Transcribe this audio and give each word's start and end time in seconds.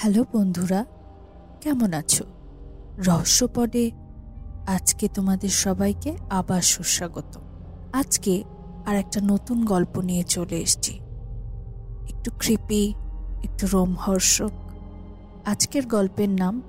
Hello 0.00 0.24
বন্ধুরা, 0.32 0.84
কেমন 1.60 1.92
আছো? 1.92 2.24
রহস্যপদে 2.98 3.90
আজকে 4.66 5.08
তোমাদের 5.08 5.48
সবাইকে 5.48 6.16
আবার 6.30 6.62
সুস্বাগত। 6.62 7.40
আজকে 7.92 8.44
আর 8.86 8.96
একটা 8.96 9.20
নতুন 9.24 9.64
গল্প 9.64 9.98
নিয়ে 9.98 10.22
চলে 10.22 10.56
এসেছি। 10.56 11.00
একটু 12.08 12.30
কৃপি 12.40 12.94
একটু 13.44 13.66
রোমহর্ষক। 13.72 14.50
আজকের 15.44 15.86
গল্পের 15.86 16.28
নাম 16.28 16.62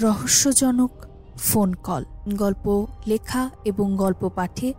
রহস্যজনক 0.00 0.90
ফোন 1.36 1.74
কল 1.74 2.04
গল্প 2.36 2.86
লেখা 3.06 3.50
এবং 3.64 3.96
গল্প 3.96 4.28
পাঠে 4.28 4.74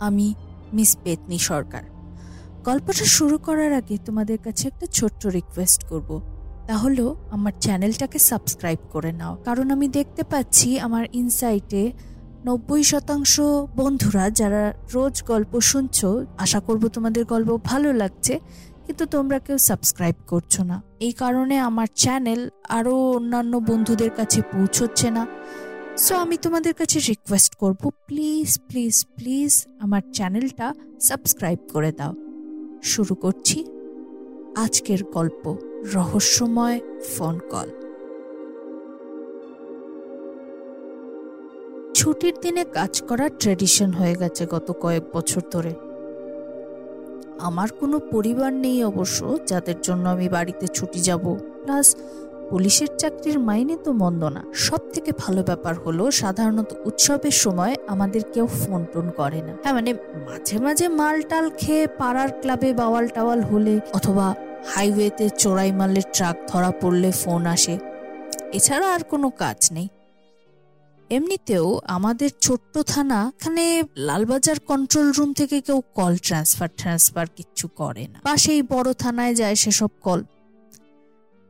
আমি 0.00 0.34
মিস 0.72 0.96
পেতনি 1.04 1.38
সরকার। 1.38 1.82
গল্পটা 2.64 3.04
শুরু 3.04 3.38
করার 3.38 3.72
আগে 3.72 3.98
তোমাদের 4.04 4.38
কাছে 4.38 4.68
একটা 4.68 4.86
ছোট্ট 4.86 5.26
রিকোয়েস্ট 5.26 5.84
করব। 5.84 6.29
তাহলেও 6.70 7.16
আমার 7.30 7.52
চ্যানেলটাকে 7.60 8.18
সাবস্ক্রাইব 8.18 8.78
করে 8.90 9.12
নাও। 9.12 9.34
কারণ 9.44 9.70
আমি 9.70 9.88
দেখতে 9.88 10.22
পাচ্ছি 10.22 10.78
আমার 10.78 11.04
ইনসাইটে 11.12 11.92
নব্বই 12.44 12.82
শতাংশ 12.82 13.40
বন্ধুরা 13.76 14.30
যারা 14.30 14.74
রোজ 14.94 15.22
গল্প 15.22 15.60
শুনছো, 15.60 16.26
আশা 16.38 16.60
করব 16.60 16.88
তোমাদের 16.88 17.24
গল্প 17.24 17.50
ভালো 17.64 17.92
লাগছে, 17.92 18.40
কিন্তু 18.86 19.06
তোমরা 19.06 19.38
কেউ 19.38 19.58
সাবস্ক্রাইব 19.58 20.14
করছ 20.26 20.60
না। 20.60 20.82
এই 21.00 21.12
কারণে 21.12 21.58
আমার 21.58 21.88
চ্যানেল 21.94 22.50
আরও 22.68 22.94
অন্যান্য 23.12 23.56
বন্ধুদের 23.56 24.10
কাছে 24.10 24.42
পৌঁছচ্ছে 24.52 25.10
না। 25.10 25.26
সো 25.96 26.12
আমি 26.16 26.36
তোমাদের 26.36 26.74
কাছে 26.74 26.98
রিকোয়েস্ট 27.08 27.52
করব 27.54 27.82
প্লিজ 28.06 28.58
প্লিজ 28.68 28.96
প্লিজ 29.16 29.66
আমার 29.80 30.02
চ্যানেলটা 30.12 30.74
সাবস্ক্রাইব 31.00 31.58
করে 31.72 31.92
দাও। 31.92 32.12
শুরু 32.82 33.14
করছি 33.14 33.58
আজকের 34.56 35.04
গল্প। 35.04 35.44
রহস্যময় 35.80 36.80
ফোন 37.16 37.38
কল। 37.50 37.68
ছুটির 41.94 42.34
দিনে 42.42 42.64
কাজ 42.64 43.02
করার 43.02 43.30
ট্রেডিশন 43.38 43.92
হয়ে 43.92 44.14
গেছে 44.14 44.46
গত 44.46 44.72
কয়েক 44.80 45.02
বছর 45.12 45.40
ধরে। 45.50 45.74
আমার 47.38 47.68
কোনো 47.80 47.98
পরিবার 47.98 48.52
নেই 48.52 48.84
অবশ্য, 48.84 49.38
যাদের 49.46 49.80
জন্য 49.82 50.08
আমি 50.08 50.28
বাড়িতে 50.28 50.66
ছুটি 50.66 51.00
যাব। 51.00 51.36
প্লাস 51.64 51.96
পুলিশের 52.50 52.88
চাকরির 52.98 53.38
মাইনে 53.38 53.76
তো 53.84 53.92
মন্দ 53.92 54.24
না। 54.24 54.44
সব 54.52 54.78
থেকে 54.92 55.12
ভালো 55.18 55.42
ব্যাপার 55.42 55.74
হলো, 55.74 56.10
সাধারণত 56.10 56.74
উৎসবের 56.84 57.30
সময় 57.30 57.74
আমাদের 57.88 58.22
কেউ 58.32 58.46
ফোন 58.46 58.84
টোন 58.92 59.10
করে 59.10 59.42
না। 59.42 59.52
হ্যাঁ 59.62 59.74
মানে 59.74 59.94
মাঝে 60.28 60.58
মাঝে 60.58 60.88
মাল 60.88 61.22
টাল 61.22 61.50
খেয়ে 61.58 61.86
পাড়ার 61.86 62.28
ক্লাবে 62.40 62.74
বাওয়াল 62.74 63.06
টাওয়াল 63.08 63.42
হলে 63.42 63.80
অথবা 63.94 64.34
হাইওয়েতে 64.66 65.26
চোরাই 65.38 65.70
মালের 65.72 66.06
ট্রাক 66.12 66.36
ধরা 66.48 66.70
পড়লে 66.80 67.10
ফোন 67.12 67.46
আসে। 67.46 67.74
এছাড়া 68.52 68.86
আর 68.94 69.02
কোনো 69.02 69.28
কাজ 69.42 69.58
নেই। 69.72 69.88
এমনিতেও 71.10 71.80
আমাদের 71.86 72.30
ছোট্ট 72.40 72.74
থানা, 72.78 73.20
এখানে 73.28 73.82
লালবাজার 73.96 74.58
কন্ট্রোল 74.60 75.08
রুম 75.10 75.32
থেকে 75.32 75.60
কেউ 75.60 75.82
কল 75.94 76.14
ট্রান্সফার 76.16 76.68
ট্রান্সফার 76.76 77.26
কিচ্ছু 77.36 77.68
করে 77.68 78.04
না। 78.06 78.18
বা 78.24 78.36
সেই 78.36 78.62
বড় 78.62 78.88
থানায় 78.92 79.34
যায় 79.34 79.54
সেসব 79.54 79.92
কল 80.02 80.20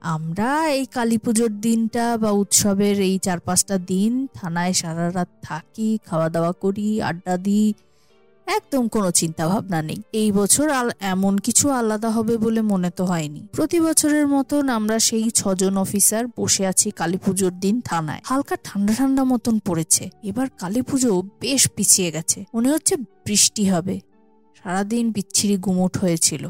আমরা 0.02 0.50
এই 0.68 0.84
কালী 0.86 1.18
পুজোর 1.18 1.52
দিনটা 1.60 2.04
বা 2.16 2.30
উৎসবের 2.30 3.00
এই 3.00 3.18
চার 3.18 3.40
পাঁচটা 3.40 3.78
দিন 3.78 4.26
থানায় 4.34 4.72
সারা 4.72 5.06
রাত 5.10 5.30
থাকি, 5.42 5.98
খাওয়া 6.06 6.28
দাওয়া 6.28 6.52
করি, 6.52 6.88
আড্ডা 7.02 7.36
দিই 7.36 7.74
একদম 8.56 8.88
কোনো 8.88 9.10
চিন্তা 9.10 9.48
ভাবনা 9.48 9.82
নেই। 9.82 10.02
এই 10.12 10.32
বছর 10.32 10.66
এমন 11.00 11.38
কিছু 11.38 11.70
আলাদা 11.70 12.10
হবে 12.10 12.36
বলে 12.36 12.62
মনে 12.62 12.90
তো 12.90 13.04
হয়নি। 13.04 13.48
প্রতি 13.52 13.80
বছরের 13.80 14.26
মতন 14.26 14.68
আমরা 14.68 14.98
সেই 14.98 15.30
ছজন 15.30 15.76
অফিসার 15.76 16.24
বসে 16.26 16.66
আছি 16.66 16.90
কালী 16.90 17.16
পুজোর 17.16 17.52
দিন 17.60 17.80
থানায়। 17.80 18.20
হালকা 18.24 18.56
ঠান্ডা 18.64 18.94
ঠান্ডা 18.94 19.24
মতন 19.24 19.58
পড়েছে। 19.58 20.10
এবার 20.22 20.46
কালী 20.58 20.82
পুজো 20.82 21.22
বেশ 21.40 21.70
পিছিয়ে 21.76 22.10
গেছে। 22.10 22.44
মনে 22.54 22.68
হচ্ছে 22.70 22.96
বৃষ্টি 22.96 23.70
হবে। 23.70 24.00
সারাদিন 24.64 25.12
বিচ্ছিরি 25.12 25.56
গুমোট 25.56 25.98
হয়েছিল। 25.98 26.44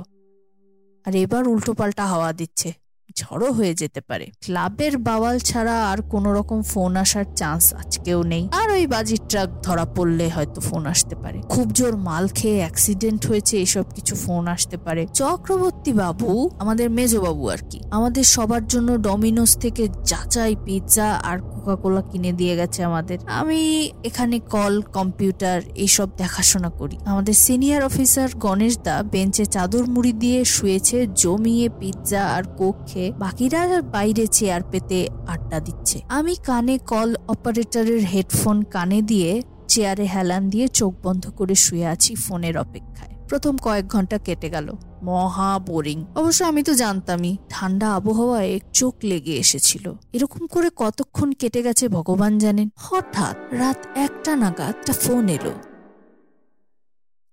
আর 1.07 1.15
এবার 1.15 1.49
উল্টো 1.49 1.73
পাল্টা 1.73 2.07
হাওয়া 2.07 2.33
দিচ্ছে। 2.33 2.80
ঝড়ো 3.17 3.49
হয়ে 3.53 3.75
যেতে 3.75 4.01
পারে। 4.01 4.27
ক্লাবের 4.45 4.99
বাওয়াল 4.99 5.39
ছাড়া 5.39 5.77
আর 5.91 5.99
কোন 6.13 6.25
রকম 6.39 6.59
ফোন 6.63 6.97
আসার 6.97 7.27
চান্স 7.37 7.65
আজকেও 7.75 8.21
নেই। 8.23 8.45
আর 8.53 8.69
ওই 8.71 8.85
বাজির 8.87 9.21
ট্রাক 9.29 9.49
ধরা 9.63 9.87
পড়লে 9.97 10.27
হয়তো 10.29 10.61
ফোন 10.61 10.83
আসতে 10.87 11.15
পারে। 11.23 11.39
খুব 11.49 11.67
জোর 11.73 11.95
মাল 11.97 12.25
খেয়ে 12.29 12.59
অ্যাক্সিডেন্ট 12.59 13.23
হয়েছে, 13.27 13.55
এসব 13.61 13.87
কিছু 13.97 14.15
ফোন 14.25 14.43
আসতে 14.55 14.77
পারে। 14.77 15.03
চক্রবর্তী 15.21 15.93
বাবু, 15.93 16.31
আমাদের 16.59 16.87
মেজ 16.99 17.13
বাবু 17.27 17.45
আর 17.55 17.61
কি, 17.71 17.79
আমাদের 17.91 18.25
সবার 18.35 18.65
জন্য 18.67 18.89
ডমিনোস 19.07 19.53
থেকে 19.57 19.85
যাচাই 20.11 20.53
পিৎজা 20.65 21.09
আর 21.29 21.39
কোকা 21.51 21.75
কোলা 21.83 22.03
কিনে 22.11 22.33
দিয়ে 22.33 22.55
গেছে 22.61 22.81
আমাদের। 22.91 23.19
আমি 23.41 23.61
এখানে 24.09 24.37
কল, 24.55 24.75
কম্পিউটার 24.99 25.59
এইসব 25.75 26.09
দেখাশোনা 26.23 26.71
করি। 26.81 26.97
আমাদের 27.13 27.35
সিনিয়র 27.45 27.83
অফিসার 27.83 28.31
গণেশ 28.47 28.75
দা 28.87 28.97
বেঞ্চে 29.13 29.45
চাদর 29.55 29.85
মুড়ি 29.87 30.13
দিয়ে 30.23 30.39
শুয়েছে, 30.55 30.99
জমিয়ে 31.23 31.67
পিৎজা 31.81 32.23
আর 32.37 32.45
কোক 32.59 32.77
খেয়ে 32.87 33.00
বাকিরা 33.19 33.83
বাইরে 33.83 34.27
চেয়ার 34.27 34.63
পেতে 34.71 34.99
আড্ডা 35.29 35.59
দিচ্ছে। 35.61 36.01
আমি 36.09 36.35
কানে 36.47 36.79
কল 36.79 37.11
অপারেটরের 37.29 38.03
হেডফোন 38.05 38.63
কানে 38.63 39.03
দিয়ে 39.03 39.31
চেয়ারে 39.69 40.07
হেলান 40.07 40.43
দিয়ে 40.51 40.67
চোখ 40.69 40.93
বন্ধ 41.03 41.25
করে 41.31 41.55
শুয়ে 41.55 41.87
আছি 41.87 42.15
ফোনের 42.15 42.59
অপেক্ষায়। 42.59 43.15
প্রথম 43.29 43.57
কয়েক 43.57 43.87
ঘণ্টা 43.89 44.19
কেটে 44.19 44.51
গেল। 44.51 44.69
মহা 45.03 45.59
বোরিং 45.59 45.99
অবশ্য 46.15 46.45
আমি 46.45 46.63
তো 46.63 46.73
জানতামই, 46.75 47.37
ঠান্ডা 47.49 47.89
আবহাওয়ায় 47.95 48.59
চোখ 48.73 48.95
লেগে 49.03 49.35
এসেছিল। 49.37 49.93
এরকম 50.13 50.47
করে 50.47 50.69
কতক্ষণ 50.77 51.33
কেটে 51.33 51.63
গেছে 51.63 51.85
ভগবান 51.89 52.39
জানেন? 52.39 52.69
হঠাৎ 52.77 53.37
রাত 53.53 53.81
একটা 53.95 54.37
নাগাদ 54.37 54.69
একটা 54.69 54.93
ফোন 54.93 55.29
এলো। 55.29 55.70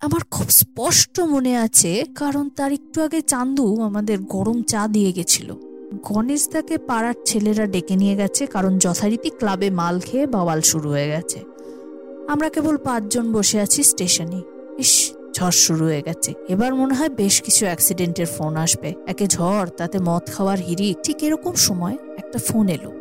আমার 0.02 0.24
খুব 0.31 0.47
স্পষ্ট 0.50 1.19
মনে 1.19 1.58
আছে, 1.58 2.06
কারণ 2.16 2.50
তার 2.50 2.72
একটু 2.72 3.02
আগে 3.02 3.22
চান্দু 3.22 3.81
আমাদের 3.81 4.19
গরম 4.19 4.62
চা 4.62 4.88
দিয়ে 4.88 5.12
গেছিল। 5.12 5.53
গণেশ 6.03 6.50
দাকে 6.50 6.78
পাড়ার 6.78 7.13
ছেলেরা 7.25 7.66
ডেকে 7.66 7.96
নিয়ে 7.96 8.16
গেছে, 8.16 8.47
কারণ 8.47 8.78
যথারীতি 8.78 9.30
ক্লাবে 9.30 9.69
মাল 9.69 10.00
খেয়ে 10.00 10.28
বাওয়াল 10.28 10.62
শুরু 10.62 10.90
হয়ে 10.90 11.08
গেছে। 11.08 11.40
আমরা 12.28 12.50
কেবল 12.50 12.78
পাঁচজন 12.78 13.31
বসে 13.31 13.59
আছি 13.62 13.84
স্টেশনে। 13.84 14.41
ইস, 14.78 15.12
ঝড় 15.34 15.58
শুরু 15.66 15.84
হয়ে 15.85 16.02
গেছে। 16.02 16.34
এবার 16.50 16.75
মনে 16.75 16.94
হয় 16.94 17.09
বেশ 17.09 17.41
কিছু 17.41 17.66
অ্যাক্সিডেন্টের 17.66 18.25
ফোন 18.25 18.56
আসবে। 18.56 18.94
একে 19.08 19.28
ঝড়, 19.28 19.68
তাতে 19.78 20.00
মদ 20.00 20.24
খাওয়ার 20.34 20.59
হিরি 20.59 20.96
ঠিক 21.03 21.24
এরকম 21.24 21.53
সময় 21.68 21.96
একটা 22.18 22.40
ফোন 22.40 22.69
এলো। 22.69 22.91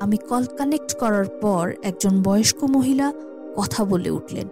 আমি 0.00 0.16
কল 0.28 0.44
কানেক্ট 0.58 0.90
করার 0.98 1.28
পর 1.42 1.64
একজন 1.82 2.22
বয়স্ক 2.22 2.64
মহিলা 2.64 3.12
কথা 3.56 3.84
বলে 3.84 4.10
উঠলেন। 4.10 4.48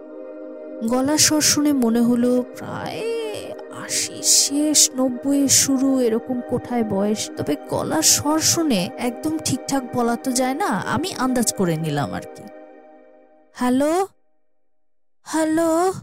গলার 0.89 1.17
স্বর 1.17 1.41
শুনে 1.41 1.73
মনে 1.73 2.01
হলো 2.01 2.43
প্রায় 2.57 3.01
আশি 3.85 4.23
শেষ 4.23 4.91
নব্বই 4.95 5.49
শুরু, 5.49 5.99
এরকম 5.99 6.41
কোঠায় 6.49 6.83
বয়স। 6.83 7.29
তবে 7.37 7.55
গলার 7.69 8.01
স্বর 8.01 8.39
শুনে 8.39 8.89
একদম 8.97 9.37
ঠিকঠাক 9.45 9.95
বলা 9.95 10.15
তো 10.15 10.31
যায় 10.31 10.53
না, 10.53 10.67
আমি 10.67 11.13
আন্দাজ 11.13 11.53
করে 11.57 11.77
নিলাম 11.77 12.13
আর 12.13 12.21
কি। 12.21 12.43
হ্যালো? 13.53 14.07
হ্যালো? 15.23 15.93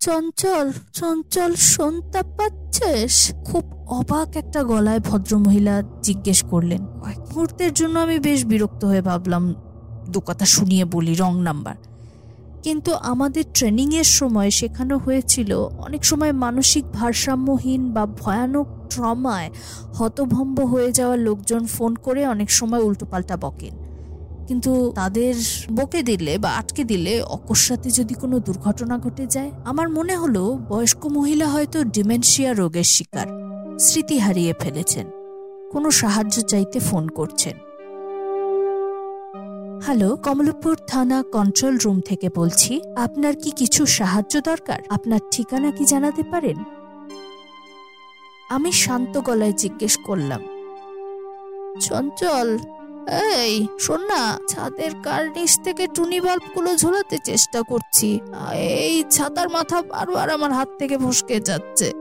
চঞ্চল 0.00 0.72
চঞ্চল 0.92 1.54
শুনতে 1.54 2.22
পাচ্ছিস? 2.22 3.32
খুব 3.44 3.86
অবাক 3.88 4.36
একটা 4.36 4.64
গলায় 4.64 5.00
ভদ্রমহিলা 5.00 5.82
জিজ্ঞেস 6.02 6.44
করলেন। 6.50 6.86
কয়েক 6.86 7.18
মুহূর্তের 7.18 7.72
জন্য 7.72 7.98
আমি 7.98 8.18
বেশ 8.18 8.44
বিরক্ত 8.44 8.84
হয়ে 8.84 9.00
ভাবলাম, 9.00 9.54
দু 10.08 10.20
কথা 10.20 10.44
শুনিয়ে 10.44 10.84
বলি, 10.84 11.14
রং 11.14 11.40
নাম্বার। 11.40 11.74
কিন্তু 12.62 12.94
আমাদের 12.94 13.44
ট্রেনিংয়ের 13.54 14.04
সময় 14.04 14.50
শেখানো 14.50 14.98
হয়েছিল 14.98 15.54
অনেক 15.56 16.04
সময় 16.04 16.32
মানসিক 16.32 16.84
ভারসাম্যহীন 16.84 17.92
বা 17.92 18.06
ভয়ানক 18.06 18.66
ট্রমায় 18.90 19.50
হতভম্ব 19.94 20.60
হয়ে 20.60 20.92
যাওয়া 20.92 21.16
লোকজন 21.16 21.66
ফোন 21.66 21.94
করে 21.94 22.26
অনেক 22.26 22.50
সময় 22.50 22.80
উল্টোপাল্টা 22.80 23.36
বকেন। 23.36 23.74
কিন্তু 24.46 24.92
তাদের 24.94 25.34
বকে 25.74 26.02
দিলে 26.02 26.38
বা 26.38 26.50
আটকে 26.50 26.84
দিলে 26.84 27.22
অকস্মাতে 27.22 27.90
যদি 27.90 28.14
কোনো 28.14 28.38
দুর্ঘটনা 28.38 28.98
ঘটে 28.98 29.26
যায়, 29.26 29.50
আমার 29.64 29.88
মনে 29.88 30.16
হলো 30.16 30.58
বয়স্ক 30.68 31.06
মহিলা 31.06 31.48
হয়তো 31.48 31.84
ডিমেনশিয়া 31.84 32.52
রোগের 32.52 32.84
শিকার, 32.84 33.26
স্মৃতি 33.78 34.18
হারিয়ে 34.18 34.52
ফেলেছেন। 34.60 35.06
কোনো 35.72 35.90
সাহায্য 35.90 36.40
চাইতে 36.40 36.80
ফোন 36.80 37.08
করছেন। 37.08 37.67
হ্যালো, 39.82 40.16
কমলপুর 40.16 40.76
থানা 40.86 41.22
কন্ট্রোল 41.22 41.78
রুম 41.84 42.00
থেকে 42.00 42.28
বলছি, 42.34 42.80
আপনার 42.96 43.34
কি 43.36 43.50
কিছু 43.50 43.86
সাহায্য 43.86 44.40
দরকার? 44.40 44.78
আপনার 44.88 45.20
ঠিকানা 45.30 45.70
কি 45.70 45.84
জানাতে 45.84 46.22
পারেন? 46.22 46.64
আমি 48.50 48.72
শান্ত 48.72 49.20
গলায় 49.20 49.52
জিজ্ঞেস 49.52 49.98
করলাম। 50.04 50.40
চঞ্চল, 51.80 52.58
এই, 53.36 53.66
শোন 53.80 54.00
না, 54.00 54.38
ছাদের 54.48 54.90
কার্নিশ 55.02 55.60
থেকে 55.64 55.86
টুনি 55.86 56.20
বাল্বগুলো 56.20 56.76
ঝোলাতে 56.76 57.18
চেষ্টা 57.24 57.62
করছি। 57.62 58.20
এই 58.54 59.04
ছাতার 59.10 59.48
মাথা 59.48 59.82
বারবার 59.82 60.30
আমার 60.30 60.52
হাত 60.52 60.68
থেকে 60.78 60.98
ফসকে 60.98 61.40
যাচ্ছে। 61.40 61.92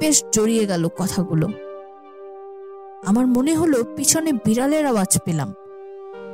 বেশ 0.00 0.24
জড়িয়ে 0.32 0.66
গেল 0.66 0.88
কথাগুলো। 0.98 1.48
আমার 3.14 3.26
মনে 3.26 3.54
হলো 3.54 3.84
পিছনে 3.96 4.32
বিড়ালের 4.32 4.86
আওয়াজ 4.86 5.18
পেলাম। 5.24 5.54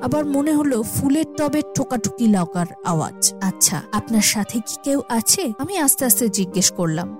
আবার 0.02 0.24
মনে 0.24 0.52
হলো 0.52 0.82
ফুলের 0.82 1.24
টবে 1.38 1.60
ঠোকাঠুকি 1.74 2.26
লাগার 2.26 2.66
আওয়াজ। 2.84 3.34
আচ্ছা 3.42 3.82
আপনার 3.92 4.22
সাথে 4.22 4.60
কি 4.60 4.76
কেউ 4.84 5.02
আছে? 5.08 5.52
আমি 5.58 5.78
আস্তে 5.78 6.04
আস্তে 6.04 6.28
জিজ্ঞেস 6.28 6.72
করলাম। 6.72 7.16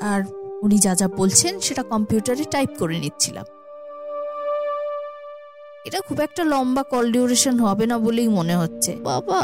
আর 0.00 0.20
উনি 0.62 0.78
যা 0.78 0.94
যা 0.94 1.08
বলছেন 1.08 1.60
সেটা 1.60 1.82
কম্পিউটারে 1.82 2.44
টাইপ 2.44 2.70
করে 2.78 2.98
নিচ্ছিলাম। 2.98 3.44
এটা 5.84 6.00
খুব 6.00 6.20
একটা 6.20 6.44
লম্বা 6.44 6.82
কল 6.82 7.12
ডিউরেশন 7.12 7.58
হবে 7.58 7.86
না 7.86 7.98
বলেই 7.98 8.28
মনে 8.28 8.56
হচ্ছে। 8.56 8.96
বাবা, 8.96 9.40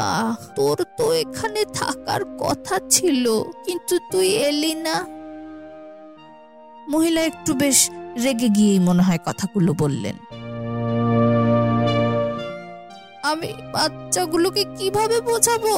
তোর 0.55 0.77
তো 0.97 1.13
এখানে 1.13 1.65
থাকার 1.73 2.21
কথা 2.39 2.79
ছিল, 2.89 3.25
কিন্তু 3.65 3.99
তুই 4.11 4.27
এলি 4.27 4.73
না। 4.73 4.95
মহিলা 6.89 7.21
একটু 7.21 7.53
বেশ 7.53 7.89
রেগে 8.23 8.49
গিয়েই 8.49 8.79
মনে 8.79 9.03
হয় 9.03 9.21
কথাগুলো 9.25 9.73
বললেন। 9.73 10.15
আমি 13.23 13.51
বাচ্চাগুলোকে 13.73 14.63
কীভাবে 14.77 15.21
বোঝাবো? 15.21 15.75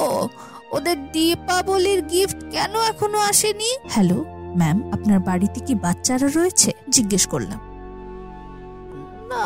ওদের 0.71 0.97
দীপাবলির 1.11 2.01
গিফট 2.01 2.39
কেন 2.51 2.73
এখনও 2.91 3.19
আসেনি? 3.19 3.71
হ্যালো 3.89 4.17
ম্যাম 4.57 4.77
আপনার 4.93 5.19
বাড়িতে 5.19 5.59
কি 5.59 5.75
বাচ্চারা 5.75 6.27
রয়েছে? 6.35 6.71
জিজ্ঞেস 6.89 7.27
করলাম। 7.27 7.59
না, 9.29 9.45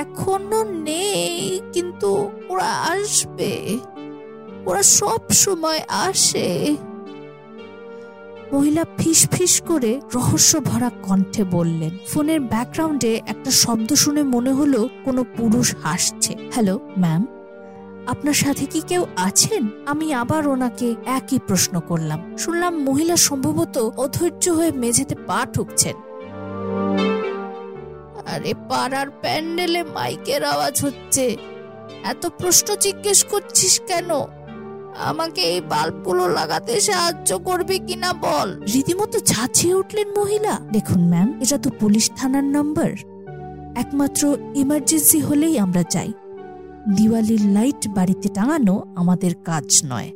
এখনও 0.00 0.64
নেই, 0.64 1.60
কিন্তু 1.72 2.30
ওরা 2.48 2.70
আসবে। 2.94 3.78
ওরা 4.66 4.82
সব 4.82 5.22
সময় 5.30 5.80
আসে। 5.88 6.48
মহিলা 8.52 8.84
ফিস 8.98 9.28
ফিস 9.32 9.62
করে 9.66 10.00
রহস্য 10.14 10.60
ভরা 10.60 10.90
কণ্ঠে 11.02 11.44
বললেন, 11.44 11.98
ফোনের 12.06 12.40
ব্যাকগ্রাউন্ডে 12.40 13.20
একটা 13.26 13.50
শব্দ 13.50 13.94
শুনে 13.94 14.22
মনে 14.22 14.52
হলো 14.52 14.88
কোনো 15.04 15.24
পুরুষ 15.36 15.74
হাসছে। 15.82 16.34
হ্যালো, 16.54 16.80
ম্যাম, 16.98 17.26
আপনার 18.06 18.34
সাথে 18.34 18.66
কি 18.66 18.80
কেউ 18.80 19.06
আছেন? 19.16 19.68
আমি 19.86 20.14
আবার 20.14 20.48
ওনাকে 20.48 20.94
একই 21.06 21.38
প্রশ্ন 21.46 21.80
করলাম। 21.80 22.36
শুনলাম 22.38 22.72
মহিলা 22.82 23.16
সম্ভবত 23.16 23.76
অধৈর্য 23.96 24.48
হয়ে 24.48 24.72
মেঝেতে 24.72 25.14
পা 25.26 25.46
ঠুকছেন। 25.54 25.96
আরে 28.34 28.54
পাড়ার 28.68 29.10
প্যান্ডেলে 29.10 29.82
মাইকের 29.82 30.44
আওয়াজ 30.44 30.84
হচ্ছে। 30.84 31.36
এত 32.04 32.26
প্রশ্ন 32.38 32.76
জিজ্ঞেস 32.76 33.24
করছিস 33.24 33.80
কেন? 33.86 34.10
আমাকে 35.04 35.40
এই 35.40 35.60
বাল্বগুলো 35.60 36.28
লাগাতে 36.28 36.80
সাহায্য 36.80 37.38
করবে 37.38 37.78
কিনা 37.78 38.12
বল। 38.12 38.60
রীতিমতো 38.74 39.18
ঝাঁচিয়ে 39.18 39.74
উঠলেন 39.74 40.08
মহিলা। 40.18 40.60
দেখুন, 40.72 41.08
ম্যাম, 41.08 41.38
এটা 41.40 41.58
তো 41.58 41.70
পুলিশ 41.80 42.10
থানার 42.16 42.44
নাম্বার। 42.44 42.90
একমাত্র 43.76 44.36
ইমার্জেন্সি 44.54 45.20
হলেই 45.20 45.58
আমরা 45.58 45.82
যাই। 45.90 46.12
দিওয়ালির 46.96 47.46
লাইট 47.46 47.88
বাড়িতে 47.88 48.28
টাঙানো 48.28 48.94
আমাদের 48.96 49.34
কাজ 49.44 49.82
নয়। 49.84 50.12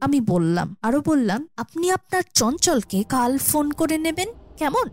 আমি 0.00 0.20
বললাম, 0.20 0.76
আরও 0.82 1.02
বললাম, 1.06 1.46
আপনি 1.56 1.90
আপনার 1.90 2.22
চঞ্চলকে 2.34 3.04
কাল 3.08 3.38
ফোন 3.38 3.70
করে 3.70 3.98
নেবেন। 3.98 4.28
কেমন? 4.56 4.88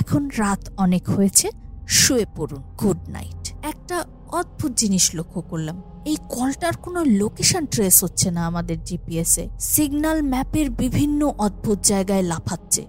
এখন 0.00 0.28
রাত 0.38 0.70
অনেক 0.76 1.10
হয়েছে, 1.10 1.50
শুয়ে 1.88 2.26
পড়ুন। 2.36 2.62
Good 2.82 3.08
night. 3.08 3.52
একটা 3.62 4.04
অদ্ভুত 4.40 4.72
জিনিস 4.82 5.04
লক্ষ্য 5.18 5.40
করলাম। 5.50 5.76
এই 6.10 6.16
কলটার 6.34 6.74
কোনো 6.84 7.00
লোকেশন 7.20 7.62
ট্রেস 7.72 7.96
হচ্ছে 8.04 8.28
না 8.30 8.42
আমাদের 8.46 8.78
জিপিএসে। 8.84 9.44
সিগন্যাল 9.72 10.18
ম্যাপের 10.32 10.68
বিভিন্ন 10.82 11.20
অদ্ভুত 11.46 11.78
জায়গায় 11.90 12.24
লাফাচ্ছে। 12.30 12.82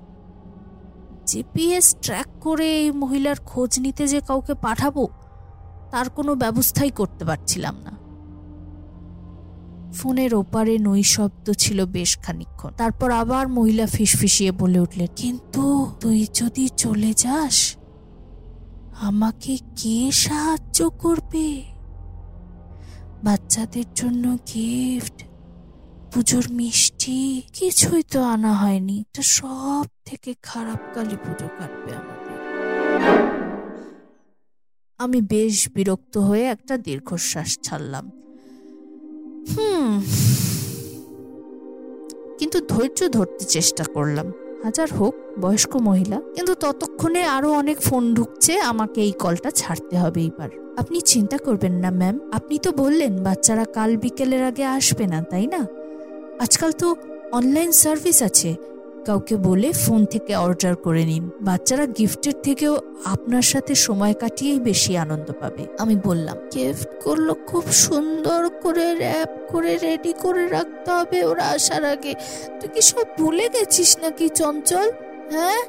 জিপিএস 1.27 1.87
ট্র্যাক 2.03 2.29
করে 2.45 2.67
এই 2.81 2.89
মহিলার 2.91 3.37
খোঁজ 3.45 3.71
নিতে 3.79 4.03
যে 4.07 4.19
কাউকে 4.27 4.53
পাঠাবো, 4.65 5.03
তার 5.91 6.07
কোনো 6.09 6.31
ব্যবস্থাই 6.35 6.91
করতে 6.99 7.23
পারছিলাম 7.25 7.75
না। 7.85 7.93
ফোনের 9.99 10.31
ওপারে 10.33 10.73
নৈশব্দ 10.77 11.47
ছিল 11.63 11.79
বেশ 11.85 12.11
খানিক্ষণ 12.17 12.71
তারপর 12.77 13.09
আবার 13.11 13.45
মহিলা 13.47 13.85
ফিসফিসিয়ে 13.87 14.51
বলে 14.51 14.79
উঠলেন, 14.79 15.09
কিন্তু 15.15 15.63
তুই 16.01 16.19
যদি 16.33 16.65
চলে 16.77 17.11
যাস 17.17 17.55
আমাকে 19.01 19.57
কে 19.75 20.11
সাহায্য 20.11 20.89
করবে? 20.89 21.63
বাচ্চাদের 23.23 23.83
জন্য 23.95 24.37
গিফট 24.53 25.23
পুজোর 26.13 26.43
মিষ্টি, 26.51 27.41
কিছুই 27.53 28.03
তো 28.03 28.23
আনা 28.23 28.53
হয়নি। 28.53 28.99
এটা 28.99 29.21
সব 29.21 29.85
থেকে 30.05 30.35
খারাপ 30.43 30.79
কালী 30.93 31.15
পুজো 31.15 31.47
কাটবে 31.57 31.95
আমাদের। 31.95 32.35
আমি 34.97 35.21
বেশ 35.21 35.69
বিরক্ত 35.69 36.17
হয়ে 36.17 36.43
একটা 36.43 36.77
দীর্ঘশ্বাস 36.77 37.59
ছাড়লাম। 37.63 38.11
হুম, 39.57 40.03
কিন্তু 42.37 42.61
ধৈর্য 42.69 43.09
ধরতে 43.09 43.45
চেষ্টা 43.45 43.83
করলাম। 43.83 44.31
হাজার 44.65 44.87
হোক, 44.93 45.15
বয়স্ক 45.41 45.75
মহিলা। 45.75 46.21
কিন্তু 46.35 46.55
ততক্ষণে 46.55 47.23
আরও 47.23 47.51
অনেক 47.51 47.81
ফোন 47.81 48.13
ঢুকছে, 48.13 48.59
আমাকে 48.59 49.01
এই 49.01 49.11
কলটা 49.11 49.51
ছাড়তে 49.51 49.97
হবে 49.97 50.21
এইবার। 50.21 50.49
আপনি 50.77 51.01
চিন্তা 51.01 51.37
করবেন 51.37 51.73
না, 51.73 51.91
ম্যাম। 51.91 52.19
আপনি 52.33 52.57
তো 52.57 52.71
বললেন, 52.71 53.23
বাচ্চারা 53.23 53.65
কাল 53.65 53.97
বিকেলের 53.97 54.43
আগে 54.43 54.65
আসবে 54.65 55.07
না, 55.07 55.21
তাই 55.21 55.47
না? 55.47 55.65
আজকাল 56.39 56.71
তো 56.71 56.95
অনলাইন 57.31 57.71
সার্ভিস 57.71 58.23
আছে। 58.23 58.55
কাউকে 59.05 59.37
বলে 59.37 59.71
ফোন 59.71 60.05
থেকে 60.05 60.35
অর্ডার 60.35 60.75
করে 60.75 61.05
নিন। 61.05 61.29
বাচ্চারা 61.41 61.85
গিফটের 61.85 62.33
থেকেও 62.43 62.77
আপনার 63.05 63.41
সাথে 63.41 63.75
সময় 63.75 64.13
কাটিয়েই 64.13 64.59
বেশি 64.59 64.97
আনন্দ 64.97 65.31
পাবে। 65.39 65.65
আমি 65.79 65.95
বললাম, 66.03 66.37
গিফট 66.53 67.03
করল 67.03 67.33
খুব 67.33 67.63
সুন্দর 67.71 68.49
করে 68.49 68.95
র্যাপ 68.95 69.51
করে 69.51 69.77
রেডি 69.77 70.13
করে 70.13 70.49
রাখতে 70.49 70.91
হবে 70.91 71.25
ওরা 71.25 71.45
আসার 71.47 71.85
আগে। 71.85 72.13
তুই 72.59 72.69
কি 72.69 72.81
সব 72.81 73.03
ভুলে 73.19 73.49
গেছিস 73.49 73.97
নাকি 73.97 74.29
চঞ্চল? 74.29 74.91
হ্যাঁ? 75.31 75.63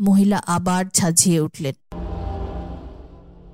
মহিলা 0.00 0.42
আবার 0.46 0.84
ঝাঁঝিয়ে 0.94 1.40
উঠলেন। 1.40 1.74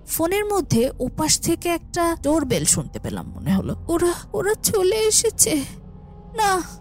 ফোনের 0.06 0.44
মধ্যে 0.44 0.90
ওপাশ 1.00 1.40
থেকে 1.40 1.68
একটা 1.68 2.16
ডোরবেল 2.22 2.64
শুনতে 2.64 2.98
পেলাম 2.98 3.32
মনে 3.32 3.54
হলো। 3.54 3.76
ওরা 3.88 4.12
ওরা 4.32 4.54
চলে 4.54 4.96
এসেছে। 4.96 5.56
না 6.36 6.79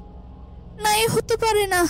না 0.84 0.98
এ 0.98 1.08
হতে 1.08 1.38
পারে 1.38 1.68
না। 1.68 1.88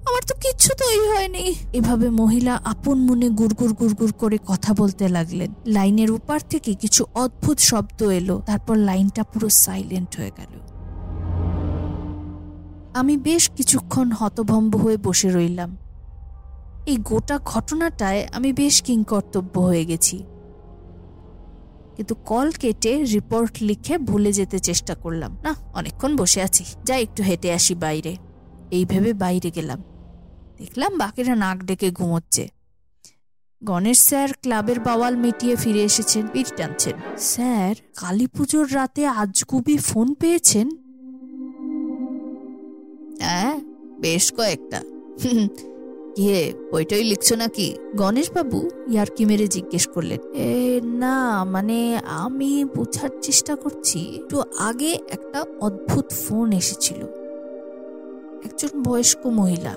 আমার 0.00 0.22
তো 0.28 0.34
কিচ্ছু 0.34 0.70
তৈরি 0.78 1.08
হয়নি। 1.08 1.54
এভাবে 1.72 2.10
মহিলা 2.10 2.60
আপন 2.64 2.98
মনে 2.98 3.28
গুড়গুড় 3.28 3.72
গুড়গুড় 3.72 4.12
করে 4.12 4.38
কথা 4.46 4.74
বলতে 4.74 5.08
লাগলেন। 5.08 5.54
লাইনের 5.66 6.10
উপার 6.10 6.40
থেকে 6.50 6.74
কিছু 6.74 7.04
অদ্ভুত 7.14 7.58
শব্দ 7.58 8.02
এলো। 8.02 8.42
তারপর 8.46 8.76
লাইনটা 8.76 9.22
পুরো 9.22 9.48
সাইলেন্ট 9.48 10.16
হয়ে 10.16 10.30
গেল। 10.38 10.60
আমি 12.94 13.16
বেশ 13.16 13.50
কিছুক্ষণ 13.50 14.10
হতভম্ব 14.10 14.76
হয়ে 14.76 14.96
বসে 14.96 15.30
রইলাম। 15.30 15.76
এই 16.86 16.96
গোটা 16.96 17.38
ঘটনাটায় 17.44 18.28
আমি 18.32 18.52
বেশ 18.52 18.82
কিংকর্তব্য 18.82 19.60
হয়ে 19.60 19.84
গেছি। 19.84 20.24
কিন্তু 21.96 22.14
কল 22.14 22.50
কেটে 22.50 23.04
রিপোর্ট 23.04 23.52
লিখে 23.60 23.98
ভুলে 23.98 24.32
যেতে 24.32 24.58
চেষ্টা 24.58 24.94
করলাম। 24.94 25.36
না, 25.42 25.54
অনেকক্ষণ 25.74 26.16
বসে 26.16 26.42
আছি। 26.42 26.64
যাই, 26.84 27.02
একটু 27.02 27.22
হেঁটে 27.22 27.52
আসি 27.52 27.74
বাইরে। 27.74 28.16
এই 28.70 28.84
ভেবে 28.84 29.12
বাইরে 29.12 29.50
গেলাম। 29.50 29.82
দেখলাম 30.58 30.98
বাকিরা 30.98 31.34
নাক 31.34 31.64
ডেকে 31.64 31.90
ঘুমোচ্ছে। 31.90 32.48
গণেশ 33.64 34.00
স্যার 34.00 34.32
ক্লাবের 34.32 34.80
বাওয়াল 34.80 35.16
মিটিয়ে 35.16 35.56
ফিরে 35.56 35.84
এসেছেন, 35.84 36.26
পিঠ 36.32 36.52
টানছেন। 36.56 36.92
স্যার 37.18 37.74
কালী 37.96 38.26
পুজোর 38.26 38.74
রাতে 38.74 39.06
আজগুবি 39.06 39.76
ফোন 39.76 40.14
পেয়েছেন? 40.14 40.68
হ্যাঁ 43.18 43.60
বেশ 44.00 44.32
কয়েকটা। 44.32 44.82
কে 46.16 46.52
বইটাই 46.72 47.04
লিখছো 47.04 47.36
নাকি? 47.36 47.76
গণেশবাবু 47.96 48.70
ইয়ারকি 48.90 49.24
মেরে 49.24 49.48
জিজ্ঞেস 49.48 49.88
করলেন। 49.88 50.34
এ, 50.34 50.80
না 50.84 51.44
মানে 51.44 51.98
আমি 51.98 52.64
বোঝার 52.64 53.10
চেষ্টা 53.22 53.56
করছি, 53.56 53.98
একটু 54.14 54.42
আগে 54.58 54.98
একটা 55.10 55.44
অদ্ভুত 55.60 56.12
ফোন 56.12 56.52
এসেছিল। 56.52 57.19
একজন 58.44 58.82
বয়স্ক 58.82 59.26
মহিলা। 59.26 59.74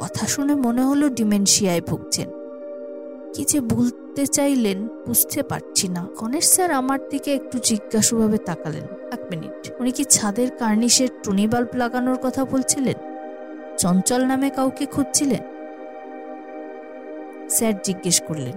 কথা 0.00 0.26
শুনে 0.26 0.54
মনে 0.54 0.82
হলো 0.82 1.08
ডিমেনশিয়ায় 1.08 1.80
ভুগছেন। 1.80 2.30
কি 3.34 3.44
যে 3.44 3.60
বলতে 3.60 4.26
চাইলেন 4.26 4.88
বুঝতে 5.06 5.42
পারছি 5.42 5.88
না। 5.88 6.06
গণেশ 6.18 6.44
স্যার 6.44 6.70
আমার 6.70 7.08
দিকে 7.08 7.34
একটু 7.34 7.58
জিজ্ঞাসুভাবে 7.58 8.38
তাকালেন। 8.38 8.84
এক 9.12 9.20
মিনিট। 9.30 9.72
উনি 9.80 9.90
কি 9.90 10.04
ছাদের 10.04 10.50
কার্নিশের 10.50 11.08
টুনি 11.22 11.48
বাল্ব 11.48 11.68
লাগানোর 11.74 12.18
কথা 12.22 12.44
বলছিলেন? 12.44 12.94
চঞ্চল 13.78 14.24
নামে 14.24 14.50
কাউকে 14.50 14.86
খুঁজছিলেন? 14.86 15.42
স্যার 17.48 17.82
জিজ্ঞেস 17.82 18.22
করলেন। 18.22 18.56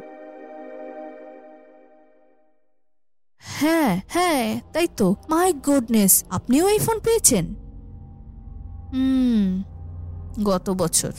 হ্যাঁ 3.38 4.02
হ্যাঁ 4.08 4.62
তাই 4.74 4.88
তো। 4.98 5.16
মাই 5.30 5.54
গুডনেস, 5.54 6.24
আপনিও 6.30 6.68
এই 6.68 6.80
ফোন 6.80 7.00
পেয়েছেন? 7.00 7.56
হুম, 8.92 9.64
গত 10.44 10.70
বছর। 10.70 11.12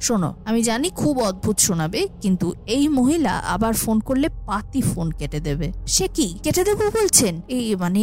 শোনো, 0.00 0.34
আমি 0.44 0.62
জানি 0.62 0.90
খুব 0.90 1.18
অদ্ভুত 1.18 1.58
শোনাবে, 1.58 2.08
কিন্তু 2.20 2.52
এই 2.66 2.88
মহিলা 2.88 3.38
আবার 3.38 3.74
ফোন 3.74 4.00
করলে 4.00 4.28
পাতি 4.28 4.82
ফোন 4.82 5.10
কেটে 5.10 5.40
দেবে। 5.40 5.72
সে 5.86 6.08
কি? 6.08 6.38
কেটে 6.42 6.64
দেবো 6.64 6.84
বলছেন? 6.84 7.40
এই 7.48 7.76
মানে 7.76 8.00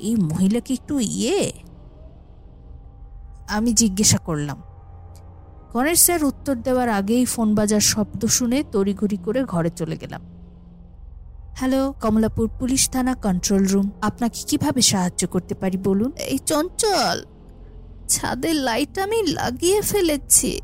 এই 0.00 0.16
মহিলা 0.16 0.60
কি 0.60 0.74
একটু 0.74 0.98
ইয়ে? 0.98 1.52
আমি 3.48 3.72
জিজ্ঞাসা 3.72 4.18
করলাম। 4.18 4.62
গণেশ 5.72 6.00
স্যার 6.00 6.24
উত্তর 6.24 6.54
দেওয়ার 6.56 6.88
আগেই 6.88 7.24
ফোন 7.24 7.54
বাজার 7.54 7.80
শব্দ 7.80 8.26
শুনে 8.26 8.64
তড়িঘড়ি 8.72 9.16
করে 9.16 9.44
ঘরে 9.44 9.70
চলে 9.70 9.96
গেলাম। 9.96 10.20
হ্যালো, 11.54 11.94
কমলাপুর 12.00 12.48
পুলিশ 12.58 12.90
থানা 12.90 13.14
কন্ট্রোল 13.14 13.64
রুম। 13.64 13.90
আপনাকে 14.00 14.40
কীভাবে 14.46 14.82
সাহায্য 14.82 15.28
করতে 15.28 15.54
পারি 15.54 15.76
বলুন? 15.76 16.12
এই 16.12 16.38
চঞ্চল! 16.38 17.37
ছাদের 18.08 18.54
লাইট 18.54 18.98
আমি 18.98 19.22
লাগিয়ে 19.32 19.80
ফেলেছি। 19.80 20.60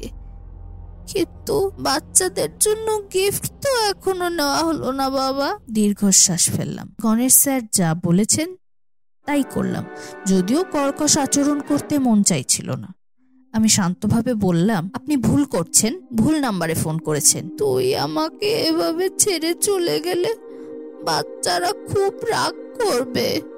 কিন্তু 1.06 1.70
বাচ্চাদের 1.78 2.48
জন্য 2.58 3.02
গিফট 3.14 3.44
তো 3.62 3.70
এখনও 3.90 4.28
নেওয়া 4.28 4.58
হলো 4.58 4.92
না 4.92 5.10
বাবা। 5.10 5.58
দীর্ঘশ্বাস 5.70 6.50
ফেললাম। 6.50 6.94
গণেশ 7.02 7.34
স্যার 7.34 7.60
যা 7.72 7.94
বলেছেন 8.04 8.56
তাই 9.26 9.42
করলাম। 9.54 9.84
যদিও 10.26 10.64
কর্কশ 10.72 11.18
আচরণ 11.18 11.60
করতে 11.60 11.98
মন 11.98 12.22
চাইছিল 12.22 12.70
না। 12.70 12.94
আমি 13.52 13.68
শান্তভাবে 13.68 14.34
বললাম 14.34 14.90
আপনি 14.94 15.16
ভুল 15.16 15.44
করছেন 15.44 16.00
ভুল 16.12 16.34
নাম্বারে 16.40 16.74
ফোন 16.74 16.98
করেছেন। 16.98 17.56
তুই 17.56 17.96
আমাকে 17.96 18.46
এভাবে 18.46 19.08
ছেড়ে 19.18 19.54
চলে 19.54 20.00
গেলে 20.00 20.34
বাচ্চারা 21.04 21.72
খুব 21.72 22.12
রাগ 22.24 22.54
করবে। 22.80 23.53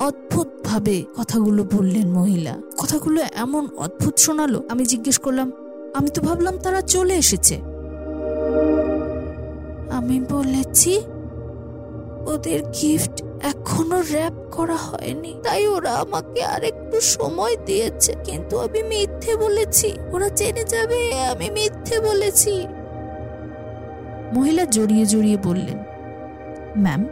অদ্ভুত 0.00 0.48
ভাবে 0.64 1.04
কথাগুলো 1.16 1.64
বললেন 1.64 2.10
মহিলা। 2.10 2.62
কথাগুলো 2.78 3.20
এমন 3.34 3.68
অদ্ভুত 3.76 4.18
শোনালো, 4.18 4.62
আমি 4.68 4.86
জিজ্ঞেস 4.86 5.18
করলাম, 5.18 5.52
আমি 5.94 6.08
তো 6.08 6.20
ভাবলাম 6.20 6.58
তারা 6.58 6.80
চলে 6.80 7.14
এসেছে। 7.14 7.60
আমি 9.90 10.20
বলেছি, 10.20 11.00
ওদের 12.26 12.62
গিফট 12.62 13.22
এখনও 13.42 14.02
র্যাপ 14.12 14.32
করা 14.52 14.76
হয়নি, 14.76 15.34
তাই 15.42 15.66
ওরা 15.66 15.92
আমাকে 15.94 16.44
আরেকটু 16.44 17.00
সময় 17.00 17.56
দিয়েছে। 17.66 18.14
কিন্তু 18.24 18.58
আমি 18.58 18.82
মিথ্যে 18.82 19.36
বলেছি, 19.36 19.92
ওরা 20.12 20.28
জেনে 20.28 20.64
যাবে, 20.64 21.12
আমি 21.22 21.50
মিথ্যে 21.50 22.00
বলেছি। 22.00 22.66
মহিলা 24.34 24.64
জড়িয়ে 24.64 25.06
জড়িয়ে 25.06 25.36
বললেন, 25.44 25.78
ম্যাম 26.78 27.06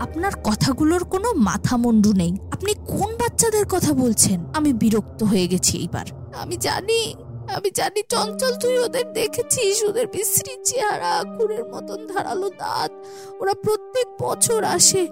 আপনার 0.00 0.32
কথাগুলোর 0.44 1.04
কোনো 1.04 1.32
মাথা 1.32 1.76
মুন্ডু 1.76 2.12
নেই। 2.12 2.36
আপনি 2.52 2.74
কোন 2.74 3.16
বাচ্চাদের 3.16 3.64
কথা 3.68 3.92
বলছেন? 3.92 4.44
আমি 4.54 4.72
বিরক্ত 4.72 5.22
হয়ে 5.22 5.48
গেছি 5.48 5.78
এইবার। 5.78 6.06
আমি 6.40 6.56
জানি 6.56 7.14
আমি 7.54 7.70
জানি 7.70 8.02
চঞ্চল 8.08 8.54
তুই 8.54 8.78
ওদের 8.78 9.12
দেখেছিস? 9.12 9.84
ওদের 9.84 10.06
বিশ্রী 10.06 10.64
চেহারা 10.64 11.16
আকুরের 11.18 11.64
মতন 11.64 12.06
ধারালো 12.06 12.48
দাঁত। 12.48 12.92
ওরা 13.40 13.54
প্রত্যেক 13.54 14.06
বছর 14.22 14.64
আসে। 14.64 15.08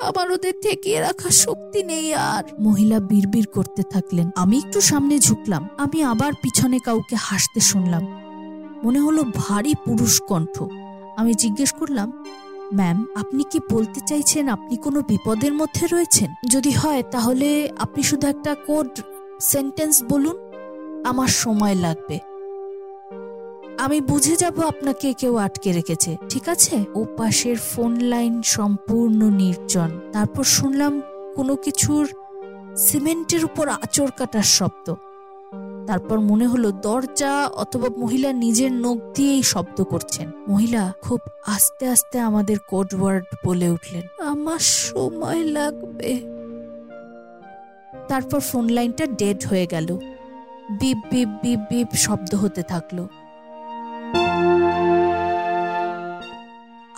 আমার 0.00 0.32
ওদের 0.32 0.52
ঠেকিয়ে 0.62 1.00
রাখার 1.00 1.30
শক্তি 1.30 1.82
নেই 1.82 2.14
আর। 2.14 2.44
মহিলা 2.60 3.00
বিড়বিড় 3.00 3.46
করতে 3.52 3.82
থাকলেন। 3.82 4.30
আমি 4.36 4.58
একটু 4.58 4.80
সামনে 4.80 5.18
ঝুঁকলাম। 5.18 5.68
আমি 5.78 6.02
আবার 6.02 6.32
পিছনে 6.42 6.78
কাউকে 6.78 7.16
হাসতে 7.16 7.60
শুনলাম। 7.60 8.06
মনে 8.84 9.00
হলো 9.00 9.24
ভারী 9.36 9.74
পুরুষ 9.74 10.20
কণ্ঠ। 10.28 10.62
আমি 11.16 11.34
জিজ্ঞেস 11.34 11.72
করলাম 11.72 12.24
ম্যাম, 12.74 13.06
আপনি 13.14 13.44
কি 13.50 13.60
বলতে 13.70 14.00
চাইছেন 14.06 14.48
আপনি 14.48 14.76
কোনো 14.76 15.00
বিপদের 15.00 15.52
মধ্যে 15.52 15.86
রয়েছেন? 15.92 16.34
যদি 16.50 16.70
হয়, 16.70 17.02
তাহলে 17.02 17.70
আপনি 17.78 18.02
শুধু 18.02 18.28
একটা 18.28 18.54
কোড 18.66 19.00
সেন্টেন্স 19.40 20.02
বলুন। 20.08 20.36
আমার 21.04 21.28
সময় 21.28 21.74
লাগবে। 21.74 22.18
আমি 23.78 24.00
বুঝে 24.00 24.36
যাব 24.36 24.60
আপনাকে 24.60 25.12
কেউ 25.12 25.36
আটকে 25.36 25.72
রেখেছে, 25.72 26.16
ঠিক 26.28 26.48
আছে? 26.48 26.84
ও 26.94 27.04
পাশের 27.16 27.56
ফোন 27.56 27.96
লাইন 27.96 28.42
সম্পূর্ণ 28.42 29.30
নির্জন। 29.30 29.90
তারপর 30.12 30.44
শুনলাম 30.44 31.00
কোনো 31.36 31.56
কিছুর 31.56 32.08
সিমেন্টের 32.76 33.44
উপর 33.44 33.68
আচর 33.68 34.10
কাটার 34.16 34.42
শব্দ। 34.42 34.94
তারপর 35.86 36.20
মনে 36.20 36.46
হলো 36.46 36.72
দরজা 36.72 37.32
অথবা 37.46 37.88
মহিলা 37.98 38.32
নিজের 38.32 38.72
নখ 38.72 38.98
দিয়েই 39.16 39.42
শব্দ 39.42 39.78
করছেন। 39.82 40.30
মহিলা 40.48 40.92
খুব 41.02 41.20
আস্তে 41.46 41.84
আস্তে 41.88 42.16
আমাদের 42.20 42.58
কোডওয়ার্ড 42.68 43.24
বলে 43.44 43.68
উঠলেন, 43.70 44.04
আমার 44.24 44.58
সময় 44.58 45.44
লাগবে। 45.44 46.12
তারপর 48.08 48.40
ফোন 48.40 48.68
লাইনটা 48.68 49.04
ডেড 49.06 49.40
হয়ে 49.46 49.66
গেল। 49.66 49.88
বিপ 50.80 50.98
বিপ 51.10 51.28
বিপ 51.42 51.60
বিপ 51.70 51.88
শব্দ 51.94 52.34
হতে 52.34 52.62
থাকল। 52.62 52.98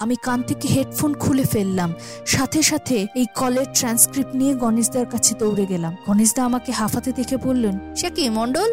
আমি 0.02 0.16
কান 0.26 0.40
থেকে 0.49 0.66
হেডফোন 0.75 1.12
খুলে 1.23 1.44
ফেললাম। 1.52 1.90
সাথে 2.35 2.61
সাথে 2.71 2.97
এই 3.21 3.26
কলের 3.40 3.68
ট্রান্সক্রিপ্ট 3.78 4.32
নিয়ে 4.40 4.54
গণেশদার 4.62 5.06
কাছে 5.14 5.32
দৌড়ে 5.40 5.64
গেলাম। 5.73 5.92
গণেশদা 6.09 6.42
আমাকে 6.49 6.71
হাঁফাতে 6.80 7.11
দেখে 7.18 7.37
বললেন, 7.47 7.75
সে 7.99 8.09
কি 8.16 8.23
মন্ডল 8.38 8.68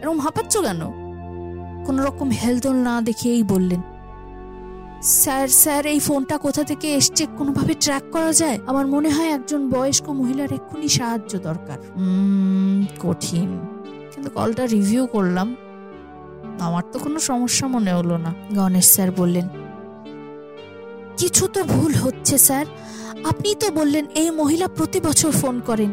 এরকম 0.00 0.18
হাঁপাচ্ছ 0.26 0.52
কেন? 0.66 0.82
কোন 1.86 1.96
রকম 2.06 2.28
হেলদোল 2.40 2.76
না 2.88 2.94
দেখিয়েই 3.08 3.44
বললেন, 3.52 3.80
স্যার 5.20 5.48
স্যার, 5.62 5.82
এই 5.92 6.00
ফোনটা 6.06 6.36
কোথা 6.46 6.62
থেকে 6.70 6.86
এসছে? 6.98 7.24
কোনোভাবে 7.38 7.74
ট্র্যাক 7.84 8.04
করা 8.14 8.30
যায়? 8.40 8.58
আমার 8.70 8.86
মনে 8.94 9.10
হয় 9.16 9.30
একজন 9.36 9.60
বয়স্ক 9.74 10.06
মহিলার 10.20 10.50
এক্ষুনি 10.58 10.88
সাহায্য 10.98 11.32
দরকার। 11.48 11.78
কঠিন। 13.04 13.50
কিন্তু 14.12 14.28
কলটা 14.36 14.64
রিভিউ 14.74 15.02
করলাম। 15.14 15.48
আমার 16.66 16.84
তো 16.92 16.96
কোনো 17.04 17.18
সমস্যা 17.30 17.66
মনে 17.74 17.92
হলো 17.98 18.16
না, 18.24 18.30
গণেশ 18.58 18.86
স্যার 18.94 19.10
বললেন 19.20 19.46
কিছু 21.16 21.44
তো 21.54 21.60
ভুল 21.64 21.92
হচ্ছে, 21.94 22.38
স্যার। 22.38 22.66
আপনি 23.30 23.48
তো 23.62 23.70
বললেন 23.70 24.04
এই 24.14 24.30
মহিলা 24.40 24.66
প্রতি 24.68 25.00
বছর 25.00 25.30
ফোন 25.30 25.60
করেন। 25.60 25.90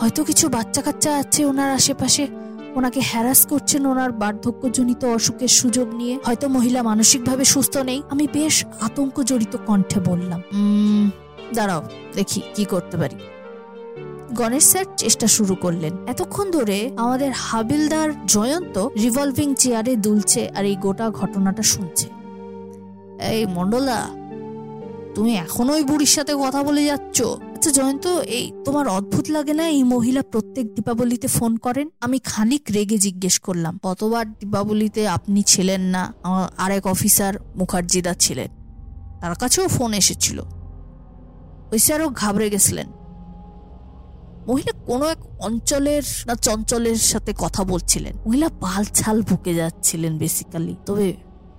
হয়তো 0.00 0.24
কিছু 0.24 0.48
বাচ্চা 0.48 0.82
কাচ্চা 0.82 1.10
আছে 1.16 1.40
ওনার 1.44 1.70
আশেপাশে। 1.70 2.24
ওনাকে 2.78 3.00
হ্যারাস 3.10 3.40
করছেন 3.46 3.82
ওনার 3.86 4.10
বার্ধক্যজনিত 4.12 5.04
অসুখের 5.04 5.48
সুযোগ 5.48 5.86
নিয়ে। 5.94 6.14
হয়তো 6.26 6.48
মহিলা 6.48 6.80
মানসিকভাবে 6.82 7.44
সুস্থ 7.44 7.76
নেই। 7.76 8.02
আমি 8.10 8.24
বেশ 8.32 8.64
আতঙ্ক 8.80 9.16
জড়িত 9.22 9.56
কণ্ঠে 9.66 10.00
বললাম 10.00 10.40
দাঁড়াও, 11.54 11.82
দেখি 12.14 12.40
কি 12.54 12.64
করতে 12.64 12.96
পারি। 12.96 13.16
গণেশ 14.38 14.64
স্যার 14.64 14.86
চেষ্টা 14.96 15.26
শুরু 15.26 15.54
করলেন। 15.54 15.92
এতক্ষণ 16.06 16.46
ধরে 16.50 16.78
আমাদের 16.96 17.30
হাবিলদার 17.46 18.10
জয়ন্ত 18.26 18.76
রিভলভিং 19.02 19.48
চেয়ারে 19.54 19.92
দুলছে 19.96 20.40
আর 20.56 20.64
এই 20.64 20.76
গোটা 20.76 21.06
ঘটনাটা 21.10 21.62
শুনছে। 21.62 22.06
এই 23.34 23.42
মন্ডলা 23.46 23.98
তুমি 25.16 25.32
এখনও 25.36 25.72
ওই 25.72 25.84
বুড়ির 25.84 26.12
সাথে 26.16 26.32
কথা 26.44 26.60
বলে 26.62 26.82
যাচ্ছ? 26.84 27.16
আচ্ছা 27.54 27.70
জয়ন্ত, 27.70 28.06
এই 28.36 28.44
তোমার 28.64 28.86
অদ্ভুত 28.88 29.26
লাগে 29.30 29.54
না 29.60 29.64
এই 29.68 29.82
মহিলা 29.94 30.22
প্রত্যেক 30.32 30.66
দীপাবলিতে 30.74 31.28
ফোন 31.28 31.52
করেন? 31.56 31.86
আমি 32.00 32.18
খানিক 32.24 32.64
রেগে 32.74 32.98
জিজ্ঞেস 32.98 33.36
করলাম, 33.38 33.74
কতবার 33.82 34.24
দীপাবলিতে 34.32 35.02
আপনি 35.08 35.40
ছিলেন 35.42 35.82
না? 35.94 36.02
আরেক 36.56 36.84
অফিসার 36.86 37.34
মুখার্জিদা 37.56 38.12
ছিলেন। 38.24 38.50
তার 39.20 39.34
কাছেও 39.34 39.66
ফোন 39.68 39.90
এসেছিল। 39.92 40.38
ওই 41.72 41.78
স্যারও 41.78 42.08
ঘাবড়ে 42.20 42.46
গেছিলেন। 42.50 42.88
মহিলা 44.48 44.72
কোনো 44.86 45.04
এক 45.14 45.20
অঞ্চলের 45.40 46.04
না 46.26 46.34
চঞ্চলের 46.46 46.98
সাথে 47.10 47.32
কথা 47.38 47.62
বলছিলেন। 47.64 48.14
মহিলা 48.26 48.48
পাল 48.60 48.82
ছাল 48.98 49.16
বুকে 49.22 49.52
যাচ্ছিলেন 49.54 50.12
বেসিক্যালি 50.18 50.74
তবে 50.86 51.06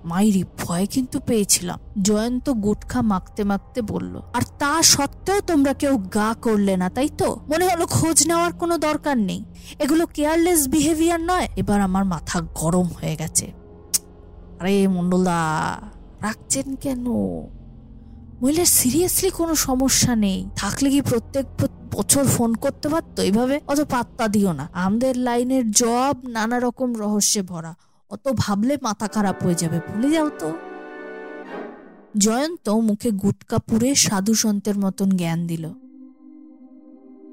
মাইরি 0.04 0.44
ভয় 0.58 0.86
কিন্তু 0.86 1.20
পেয়েছিলাম। 1.20 1.78
জয়ন্ত 2.02 2.50
গুটখা 2.50 3.02
মাখতে 3.02 3.44
মাখতে 3.44 3.82
বলল, 3.82 4.14
আর 4.32 4.42
তা 4.58 4.82
সত্ত্বেও 4.82 5.40
তোমরা 5.40 5.72
কেউ 5.74 5.94
গা 5.98 6.34
করলে 6.42 6.76
না, 6.76 6.88
তাই 6.88 7.08
তো? 7.08 7.28
মনে 7.48 7.64
হলো 7.68 7.86
খোঁজ 7.86 8.26
নেওয়ার 8.26 8.52
কোনো 8.52 8.78
দরকার 8.78 9.18
নেই। 9.18 9.44
এগুলো 9.78 10.06
কেয়ারলেস 10.06 10.68
বিহেভিয়ার 10.68 11.20
নয়। 11.20 11.48
এবার 11.56 11.80
আমার 11.80 12.04
মাথা 12.04 12.40
গরম 12.54 12.86
হয়ে 12.98 13.16
গেছে। 13.16 13.52
আরে 14.60 14.88
মন্ডলদা 14.88 15.38
রাখছেন 16.22 16.74
কেন? 16.74 17.06
মহিলার 18.42 18.66
সিরিয়াসলি 18.66 19.30
কোনো 19.30 19.54
সমস্যা 19.54 20.16
নেই। 20.16 20.48
থাকলে 20.56 20.90
কি 20.90 21.00
প্রত্যেক 21.02 21.46
বছর 21.96 22.24
ফোন 22.24 22.54
করতে 22.54 22.88
পারতো? 22.88 23.22
এইভাবে 23.22 23.60
অত 23.66 23.80
পাত্তা 23.90 24.28
দিও 24.28 24.52
না। 24.52 24.68
আমাদের 24.72 25.16
লাইনের 25.16 25.70
জব 25.70 26.14
নানা 26.28 26.58
রকম 26.58 26.94
রহস্যে 26.94 27.42
ভরা। 27.42 27.74
অত 28.10 28.28
ভাবলে 28.36 28.76
মাথা 28.82 29.08
খারাপ 29.08 29.42
হয়ে 29.44 29.54
যাবে, 29.54 29.80
ভুলে 29.88 30.10
যাও 30.10 30.30
তো। 30.38 30.52
জয়ন্ত 32.16 32.68
মুখে 32.68 33.10
গুটকা 33.10 33.58
পুরে 33.58 33.94
সাধু 33.94 34.34
সন্তের 34.34 34.78
মতন 34.78 35.08
জ্ঞান 35.08 35.46
দিল। 35.46 35.68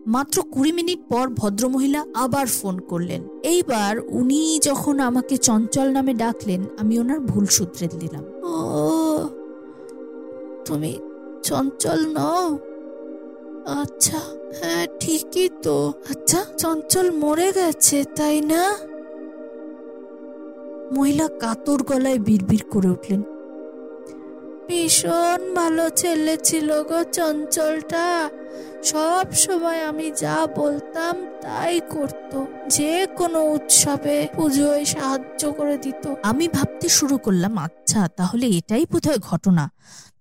মাত্র 0.07 0.41
কুড়ি 0.41 0.71
মিনিট 0.71 0.99
পর 1.09 1.29
ভদ্রমহিলা 1.29 2.05
আবার 2.15 2.47
ফোন 2.47 2.79
করলেন। 2.79 3.21
এইবার 3.43 3.99
উনি 4.09 4.59
যখন 4.59 4.99
আমাকে 4.99 5.37
চঞ্চল 5.37 5.91
নামে 5.91 6.13
ডাকলেন, 6.13 6.65
আমি 6.77 6.99
ওনার 6.99 7.19
ভুল 7.19 7.45
সূত্রে 7.45 7.87
দিলাম। 7.87 8.23
ও, 8.43 9.29
তুমি 10.65 10.99
চঞ্চল 11.43 11.99
নও? 12.17 12.57
আচ্ছা 13.81 14.19
হ্যাঁ 14.59 14.87
ঠিকই 14.99 15.49
তো। 15.63 15.93
আচ্ছা 16.09 16.45
চঞ্চল 16.57 17.11
মরে 17.11 17.51
গেছে, 17.51 18.03
তাই 18.15 18.41
না? 18.41 18.63
মহিলা 20.93 21.27
কাতর 21.27 21.83
গলায় 21.83 22.19
বিড়বিড় 22.19 22.69
করে 22.69 22.89
উঠলেন। 22.89 23.23
ভীষণ 24.67 25.53
ভালো 25.55 25.89
ছেলে 25.89 26.37
ছিল 26.37 26.83
গো 26.83 27.03
চঞ্চলটা। 27.03 28.29
সব 28.83 29.33
সময় 29.33 29.83
আমি 29.83 30.11
যা 30.11 30.47
বলতাম 30.55 31.25
তাই 31.41 31.81
করত। 31.89 32.43
যে 32.69 33.07
কোনো 33.17 33.51
উৎসবে 33.51 34.27
পুজোয় 34.35 34.85
সাহায্য 34.85 35.51
করে 35.51 35.77
দিত। 35.77 36.13
আমি 36.23 36.47
ভাবতে 36.47 36.89
শুরু 36.89 37.17
করলাম 37.17 37.57
আচ্ছা 37.57 38.07
তাহলে 38.07 38.47
এটাই 38.47 38.85
বোধহয় 38.91 39.17
ঘটনা। 39.17 39.69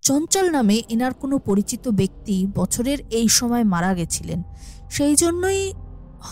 চঞ্চল 0.02 0.50
নামে 0.50 0.82
এনার 0.88 1.14
কোনো 1.14 1.38
পরিচিত 1.38 1.88
ব্যক্তি 1.88 2.46
বছরের 2.54 2.98
এই 3.10 3.28
সময় 3.28 3.64
মারা 3.64 3.94
গেছিলেন। 3.94 4.42
সেই 4.90 5.14
জন্যই 5.14 5.72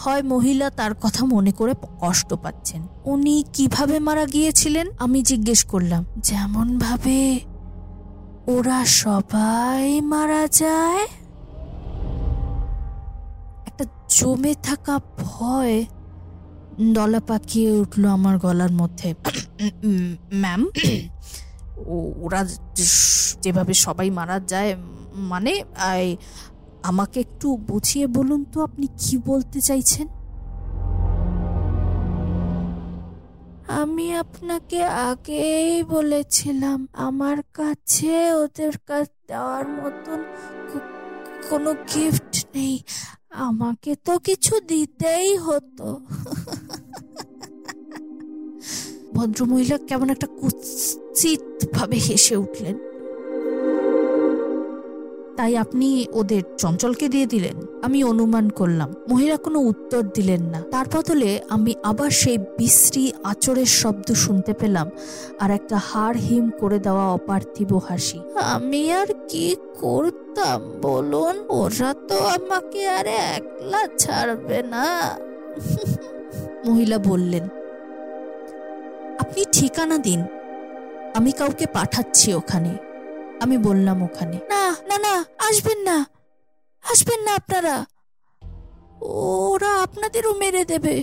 হয় 0.01 0.23
মহিলা 0.23 0.67
তার 0.71 0.93
কথা 0.95 1.23
মনে 1.25 1.53
করে 1.59 1.73
কষ্ট 2.01 2.31
পাচ্ছেন। 2.35 2.83
উনি 3.05 3.35
কীভাবে 3.53 3.97
মারা 3.99 4.25
গিয়েছিলেন 4.27 4.87
আমি 4.99 5.19
জিজ্ঞেস 5.23 5.61
করলাম 5.65 6.03
যেমন 6.29 6.67
ভাবে 6.79 7.21
ওরা 8.47 8.81
সবাই 9.03 9.87
মারা 10.13 10.43
যায়? 10.61 11.05
একটা 13.69 13.85
জমে 14.09 14.55
থাকা 14.63 14.95
ভয় 15.23 15.77
দলা 16.97 17.21
পাকিয়ে 17.21 17.71
উঠল 17.73 18.03
আমার 18.17 18.35
গলার 18.39 18.73
মধ্যে। 18.73 19.09
ম্যাম 20.43 20.63
ওরা 22.25 22.41
যেভাবে 23.43 23.75
সবাই 23.85 24.09
মারা 24.19 24.37
যায় 24.53 24.71
মানে 25.33 25.53
আমাকে 26.83 27.21
একটু 27.21 27.57
বুঝিয়ে 27.57 28.07
বলুন 28.07 28.45
তো 28.45 28.63
আপনি 28.63 28.87
কি 28.99 29.19
বলতে 29.19 29.61
চাইছেন? 29.61 30.07
আমি 33.69 34.15
আপনাকে 34.15 34.85
আগেই 34.85 35.83
বলেছিলাম 35.83 36.89
আমার 36.93 37.43
কাছে 37.53 38.33
ওদের 38.33 38.79
কাছে 38.79 39.13
দেওয়ার 39.29 39.69
মতন 39.69 40.23
কোনো 41.51 41.75
গিফট 41.95 42.47
নেই। 42.55 42.83
আমাকে 43.31 43.97
তো 44.05 44.19
কিছু 44.19 44.61
দিতেই 44.61 45.37
হতো। 45.37 46.01
ভদ্রমহিলা 49.15 49.79
কেমন 49.79 50.11
একটা 50.11 50.27
কুৎসিত 50.27 51.43
ভাবে 51.73 51.97
হেসে 51.97 52.37
উঠলেন। 52.37 52.92
তাই 55.37 55.53
আপনি 55.57 55.89
ওদের 56.13 56.43
চঞ্চলকে 56.59 57.07
দিয়ে 57.09 57.27
দিলেন। 57.27 57.57
আমি 57.83 57.99
অনুমান 58.05 58.47
করলাম, 58.51 58.95
মহিলা 59.09 59.37
কোনো 59.37 59.59
উত্তর 59.61 60.03
দিলেন 60.15 60.43
না। 60.43 60.61
তার 60.71 60.87
বদলে 60.95 61.31
আমি 61.49 61.75
আবার 61.83 62.11
সেই 62.11 62.39
বিশ্রী 62.59 63.13
আচরের 63.25 63.71
শব্দ 63.81 64.09
শুনতে 64.15 64.53
পেলাম 64.53 64.87
আর 65.41 65.51
একটা 65.51 65.77
হাড় 65.89 66.19
হিম 66.19 66.51
করে 66.61 66.79
দেওয়া 66.79 67.05
অপার্থিব 67.09 67.71
হাসি। 67.89 68.19
আমি 68.55 68.83
আর 68.93 69.11
কি 69.29 69.47
করতাম 69.81 70.61
বলুন? 70.83 71.35
ওরা 71.49 71.91
তো 72.09 72.17
আমাকে 72.37 72.81
আর 72.89 73.07
একলা 73.37 73.83
ছাড়বে 73.99 74.59
না। 74.63 74.87
মহিলা 76.67 76.99
বললেন, 77.11 77.45
আপনি 79.19 79.43
ঠিকানা 79.53 79.97
দিন, 79.99 80.21
আমি 81.15 81.31
কাউকে 81.33 81.67
পাঠাচ্ছি 81.73 82.29
ওখানে। 82.35 82.73
আমি 83.43 83.59
বললাম 83.59 84.03
ওখানে। 84.03 84.39
না 84.49 84.71
না 84.89 84.99
না 84.99 85.25
আসবেন 85.51 85.83
না। 85.83 86.07
আসবেন 86.93 87.25
না 87.25 87.35
আপনারা। 87.35 87.87
ওরা 89.01 89.83
আপনাদেরও 89.83 90.35
মেরে 90.35 90.65
দেবে। 90.65 91.03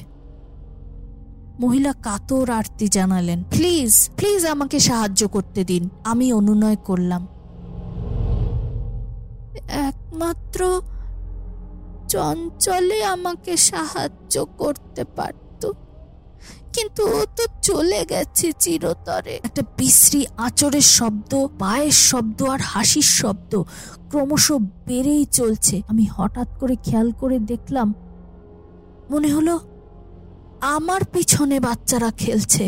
মহিলা 1.60 1.94
কাতর 1.94 2.50
আরতি 2.50 2.88
জানালেন। 2.88 3.44
প্লিজ 3.44 4.10
প্লিজ 4.18 4.46
আমাকে 4.46 4.80
সাহায্য 4.80 5.28
করতে 5.28 5.64
দিন। 5.64 5.90
আমি 6.04 6.34
অনুনয় 6.34 6.76
করলাম। 6.76 7.28
একমাত্র 9.70 10.82
চঞ্চলে 12.08 13.04
আমাকে 13.04 13.58
সাহায্য 13.58 14.46
করতে 14.46 15.04
পারত। 15.04 15.49
কিন্তু 16.74 17.02
ও 17.20 17.22
তো 17.38 17.44
চলে 17.62 18.06
গেছে 18.06 18.48
চিরতরে। 18.60 19.36
একটা 19.44 19.62
বিশ্রী 19.78 20.26
আচরের 20.38 20.88
শব্দ, 20.98 21.32
পায়ের 21.60 21.96
শব্দ 22.10 22.40
আর 22.44 22.62
হাসির 22.62 23.10
শব্দ 23.20 23.64
ক্রমশ 24.10 24.52
বেড়েই 24.88 25.26
চলছে। 25.26 25.82
আমি 25.88 26.06
হঠাৎ 26.16 26.50
করে 26.60 26.76
খেয়াল 26.84 27.12
করে 27.12 27.40
দেখলাম, 27.52 27.94
মনে 29.12 29.30
হলো 29.34 29.60
আমার 30.76 31.02
পিছনে 31.06 31.60
বাচ্চারা 31.60 32.12
খেলছে। 32.12 32.66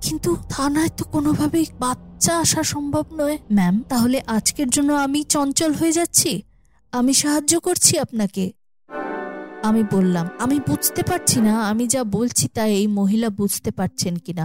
কিন্তু 0.00 0.30
থানায় 0.48 0.88
তো 0.88 1.04
কোনোভাবেই 1.04 1.66
বাচ্চা 1.80 2.32
আসা 2.38 2.62
সম্ভব 2.62 3.04
নয়। 3.14 3.38
ম্যাম, 3.52 3.82
তাহলে 3.88 4.18
আজকের 4.26 4.68
জন্য 4.68 4.90
আমি 4.92 5.20
চঞ্চল 5.24 5.72
হয়ে 5.72 5.92
যাচ্ছি। 5.92 6.42
আমি 6.92 7.12
সাহায্য 7.14 7.60
করছি 7.60 7.98
আপনাকে। 7.98 8.44
আমি 9.68 9.82
বললাম, 9.92 10.26
আমি 10.38 10.56
বুঝতে 10.68 11.02
পারছি 11.02 11.38
না, 11.40 11.54
আমি 11.70 11.84
যা 11.86 12.02
বলছি 12.16 12.44
তা 12.48 12.62
এই 12.80 12.86
মহিলা 12.98 13.28
বুঝতে 13.40 13.70
পারছেন 13.70 14.14
কিনা 14.16 14.44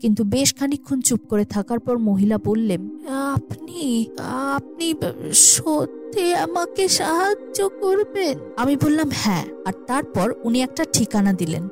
কিন্তু 0.00 0.22
বেশ 0.24 0.48
খানিক্ষণ 0.54 0.98
চুপ 1.00 1.20
করে 1.28 1.44
থাকার 1.44 1.80
পর 1.80 1.94
মহিলা 1.98 2.36
বললেন, 2.38 2.80
আপনি 3.34 3.80
আপনি 4.56 4.86
সত্যি 5.52 6.24
আমাকে 6.34 6.84
সাহায্য 7.00 7.58
করবেন? 7.80 8.34
আমি 8.56 8.74
বললাম 8.76 9.08
হ্যাঁ। 9.14 9.44
আর 9.66 9.74
তারপর 9.86 10.26
উনি 10.44 10.58
একটা 10.62 10.82
ঠিকানা 10.92 11.32
দিলেন। 11.32 11.64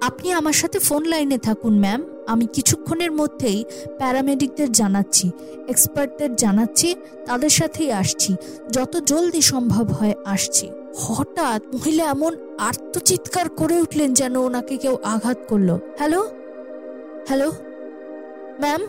আপনি 0.00 0.32
আমার 0.32 0.52
সাথে 0.52 0.78
ফোন 0.78 1.04
লাইনে 1.04 1.38
থাকুন, 1.38 1.78
ম্যাম। 1.78 2.04
আমি 2.26 2.46
কিছুক্ষণের 2.46 3.12
মধ্যেই 3.12 3.64
প্যারামেডিকদের 3.98 4.72
জানাচ্ছি, 4.72 5.30
এক্সপার্টদের 5.68 6.36
জানাচ্ছি, 6.36 6.94
তাদের 7.26 7.50
সাথেই 7.50 7.92
আসছি। 7.92 8.36
যত 8.72 8.96
জলদি 8.96 9.42
সম্ভব 9.42 9.90
হয়, 9.90 10.14
আসছি। 10.24 10.70
হঠাৎ 10.98 11.62
মহিলা 11.74 12.04
এমন 12.04 12.36
আর্তচিৎকার 12.58 13.48
করে 13.48 13.80
উঠলেন 13.80 14.14
যেন 14.14 14.36
ওনাকে 14.36 14.76
কেউ 14.76 14.98
আঘাত 15.04 15.36
করল। 15.48 15.78
হ্যালো? 15.98 16.28
হ্যালো? 17.28 17.52
ম্যাম? 18.60 18.80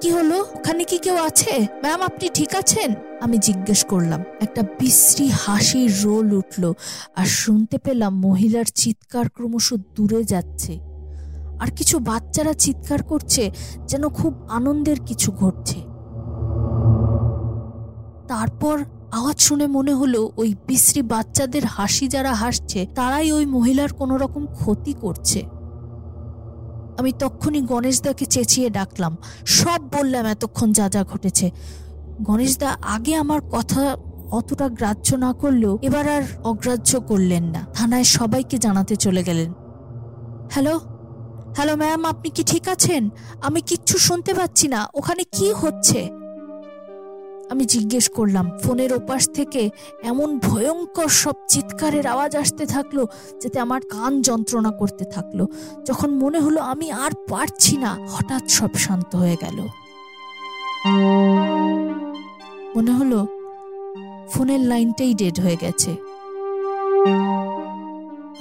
কি 0.00 0.10
হলো? 0.10 0.40
ওখানে 0.54 0.84
কি 0.84 0.98
কেউ 0.98 1.16
আছে? 1.16 1.66
ম্যাম, 1.82 2.02
আপনি 2.02 2.28
ঠিক 2.34 2.54
আছেন? 2.54 2.94
আমি 3.20 3.38
জিজ্ঞেস 3.38 3.84
করলাম, 3.84 4.20
একটা 4.40 4.62
বিশ্রী 4.62 5.28
হাসির 5.28 5.90
রোল 6.04 6.32
উঠল 6.32 6.72
আর 7.16 7.26
শুনতে 7.26 7.78
পেলাম 7.78 8.12
মহিলার 8.20 8.64
চিৎকার 8.64 9.28
ক্রমশ 9.28 9.74
দূরে 9.94 10.24
যাচ্ছে। 10.24 10.78
আর 11.60 11.70
কিছু 11.76 11.98
বাচ্চারা 11.98 12.52
চিৎকার 12.52 13.02
করছে 13.02 13.50
যেন 13.88 14.08
খুব 14.08 14.32
আনন্দের 14.48 14.98
কিছু 15.06 15.32
ঘটছে। 15.32 15.80
তারপর 18.28 18.76
আওয়াজ 19.12 19.38
শুনে 19.40 19.66
মনে 19.66 19.92
হলো 19.94 20.20
ওই 20.36 20.54
বিশ্রী 20.66 21.02
বাচ্চাদের 21.02 21.64
হাসি 21.66 22.08
যারা 22.08 22.34
হাসছে, 22.34 22.86
তারাই 22.94 23.32
ওই 23.32 23.46
মহিলার 23.46 23.92
কোনো 23.92 24.16
রকম 24.16 24.46
ক্ষতি 24.46 24.92
করছে। 24.92 25.40
আমি 26.98 27.12
তক্ষুনি 27.18 27.60
গণেশদাকে 27.62 28.24
চেঁচিয়ে 28.24 28.70
ডাকলাম, 28.70 29.16
সব 29.44 29.80
বললাম 29.96 30.26
এতক্ষণ 30.26 30.72
যা 30.72 30.88
যা 30.88 31.02
ঘটেছে। 31.04 31.50
গণেশদা 32.22 32.76
আগে 32.82 33.14
আমার 33.14 33.40
কথা 33.40 33.96
অতটা 34.30 34.68
গ্রাহ্য 34.68 35.14
না 35.14 35.32
করলেও 35.32 35.78
এবার 35.82 36.08
আর 36.08 36.22
অগ্রাহ্য 36.44 37.00
করলেন 37.00 37.44
না। 37.44 37.66
থানায় 37.74 38.04
সবাইকে 38.04 38.58
জানাতে 38.58 38.96
চলে 38.96 39.22
গেলেন। 39.22 39.52
হ্যালো? 40.52 40.80
হ্যালো 41.56 41.76
ম্যাম, 41.76 42.04
আপনি 42.04 42.30
কি 42.30 42.44
ঠিক 42.44 42.68
আছেন? 42.68 43.10
আমি 43.42 43.60
কিচ্ছু 43.60 43.98
শুনতে 43.98 44.34
পাচ্ছি 44.34 44.68
না। 44.68 44.88
ওখানে 44.94 45.22
কি 45.24 45.52
হচ্ছে? 45.52 46.10
আমি 47.50 47.64
জিজ্ঞেস 47.64 48.10
করলাম, 48.10 48.58
ফোনের 48.58 48.92
ওপাশ 48.92 49.28
থেকে 49.28 49.70
এমন 50.02 50.38
ভয়ঙ্কর 50.38 51.08
সব 51.08 51.34
চিৎকারের 51.48 52.06
আওয়াজ 52.06 52.36
আসতে 52.36 52.66
থাকল, 52.66 53.06
যাতে 53.42 53.60
আমার 53.60 53.80
কান 53.80 54.22
যন্ত্রণা 54.22 54.70
করতে 54.70 55.04
থাকল। 55.04 55.46
যখন 55.86 56.10
মনে 56.10 56.38
হলো 56.40 56.60
আমি 56.60 56.90
আর 56.90 57.10
পারছি 57.28 57.76
না, 57.76 57.98
হঠাৎ 58.10 58.50
সব 58.50 58.74
শান্ত 58.74 59.16
হয়ে 59.16 59.36
গেল। 59.40 59.58
মনে 62.76 62.92
হলো 62.98 63.18
ফোনের 64.32 64.62
লাইনটাই 64.70 65.12
ডেড 65.14 65.36
হয়ে 65.44 65.58
গেছে। 65.64 65.92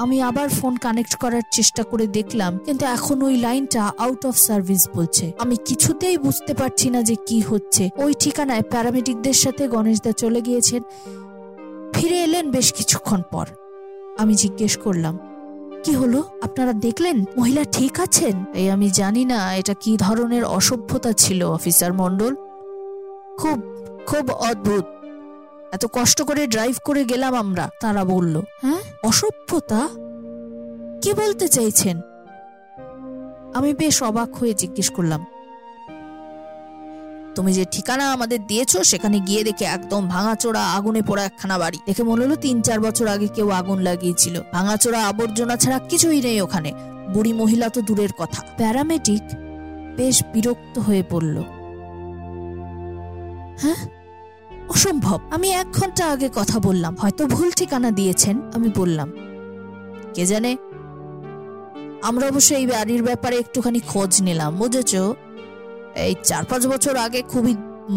আমি 0.03 0.17
আবার 0.29 0.47
ফোন 0.49 0.73
কানেক্ট 0.85 1.13
করার 1.15 1.45
চেষ্টা 1.51 1.83
করে 1.83 2.05
দেখলাম, 2.17 2.51
কিন্তু 2.65 2.83
এখন 2.95 3.17
ওই 3.27 3.35
লাইনটা 3.45 3.81
আউট 4.05 4.21
অফ 4.29 4.35
সার্ভিস 4.47 4.83
বলছে। 4.95 5.25
আমি 5.43 5.55
কিছুতেই 5.65 6.17
বুঝতে 6.17 6.53
পারছি 6.53 6.87
না 6.89 6.99
যে 7.09 7.15
কি 7.27 7.39
হচ্ছে। 7.41 7.83
ওই 8.03 8.11
ঠিকানায় 8.19 8.63
প্যারামেডিকদের 8.71 9.37
সাথে 9.43 9.63
গণেশদা 9.67 10.11
চলে 10.11 10.39
গিয়েছেন। 10.41 10.81
ফিরে 11.95 12.17
এলেন 12.27 12.45
বেশ 12.51 12.67
কিছুক্ষণ 12.77 13.21
পর। 13.31 13.45
আমি 14.21 14.33
জিজ্ঞেস 14.35 14.73
করলাম, 14.77 15.15
কি 15.83 15.91
হলো? 15.93 16.19
আপনারা 16.41 16.73
দেখলেন? 16.85 17.17
মহিলা 17.37 17.63
ঠিক 17.77 17.93
আছেন? 17.99 18.35
এই 18.59 18.67
আমি 18.75 18.87
জানি 18.89 19.23
না, 19.25 19.39
এটা 19.55 19.73
কি 19.83 19.91
ধরনের 19.97 20.43
অসভ্যতা 20.57 21.11
ছিল, 21.13 21.39
অফিসার 21.57 21.93
মন্ডল 21.93 22.31
খুব 23.39 23.57
খুব 24.09 24.31
অদ্ভুত। 24.31 24.85
এত 25.71 25.85
কষ্ট 25.85 26.21
করে 26.21 26.47
ড্রাইভ 26.47 26.75
করে 26.85 27.05
গেলাম 27.05 27.35
আমরা, 27.35 27.69
তারা 27.81 28.03
বলল। 28.03 28.37
হ্যাঁ? 28.37 28.79
অসভ্যতা? 29.03 29.87
কি 31.01 31.13
বলতে 31.13 31.47
চাইছেন? 31.47 32.01
আমি 33.53 33.73
বেশ 33.73 34.03
অবাক 34.03 34.35
হয়ে 34.35 34.53
জিজ্ঞেস 34.53 34.91
করলাম। 34.91 35.25
তুমি 37.35 37.53
যে 37.53 37.65
ঠিকানা 37.71 38.13
আমাদের 38.13 38.47
দিয়েছ, 38.47 38.77
সেখানে 38.77 39.19
গিয়ে 39.19 39.43
দেখে 39.43 39.65
একদম 39.65 40.07
ভাঙাচোরা 40.07 40.71
আগুনে 40.71 41.01
পোড়া 41.01 41.23
একখানা 41.23 41.57
বাড়ি। 41.57 41.77
দেখে 41.85 42.03
মনে 42.03 42.25
হলো 42.25 42.35
তিন 42.35 42.61
চার 42.61 42.79
বছর 42.79 43.07
আগে 43.07 43.27
কেউ 43.27 43.49
আগুন 43.49 43.79
লাগিয়েছিল। 43.79 44.41
ভাঙাচোরা 44.51 45.07
আবর্জনা 45.07 45.55
ছাড়া 45.55 45.79
কিছুই 45.79 46.21
নেই 46.21 46.41
ওখানে। 46.41 46.73
বুড়ি 47.13 47.33
মহিলা 47.33 47.69
তো 47.69 47.81
দূরের 47.81 48.09
কথা। 48.17 48.43
প্যারামেডিক 48.57 49.23
বেশ 49.95 50.23
বিরক্ত 50.33 50.79
হয়ে 50.79 51.03
পড়ল। 51.09 51.37
হ্যাঁ? 53.61 53.98
অসম্ভব। 54.69 55.19
আমি 55.31 55.47
এক 55.61 55.67
ঘণ্টা 55.73 56.03
আগে 56.13 56.27
কথা 56.35 56.57
বললাম, 56.59 56.93
হয়তো 57.01 57.23
ভুল 57.25 57.49
ঠিকানা 57.51 57.89
দিয়েছেন, 57.91 58.35
আমি 58.55 58.69
বললাম। 58.75 59.09
কে 60.13 60.23
জানে? 60.25 60.51
আমরা 62.01 62.25
অবশ্য 62.27 62.49
এই 62.53 62.67
বাড়ির 62.67 63.03
ব্যাপারে 63.03 63.35
একটুখানি 63.37 63.79
খোঁজ 63.87 64.11
নিলাম, 64.21 64.51
বুঝেছ? 64.55 64.93
এই 66.05 66.13
চার 66.23 66.43
পাঁচ 66.45 66.63
বছর 66.67 66.95
আগে 66.97 67.21
খুবই 67.21 67.53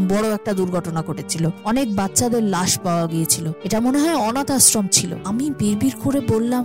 বড় 0.09 0.27
একটা 0.35 0.53
দুর্ঘটনা 0.53 1.01
ঘটেছিল। 1.03 1.45
অনেক 1.65 1.97
বাচ্চাদের 1.97 2.45
লাশ 2.55 2.71
পাওয়া 2.79 3.07
গিয়েছিল। 3.07 3.47
এটা 3.65 3.79
মনে 3.81 3.99
হয় 3.99 4.17
অনাথ 4.29 4.51
আশ্রম 4.51 4.87
ছিল। 4.93 5.11
আমি 5.25 5.45
বিড়বিড় 5.59 5.97
করে 6.05 6.21
বললাম, 6.33 6.65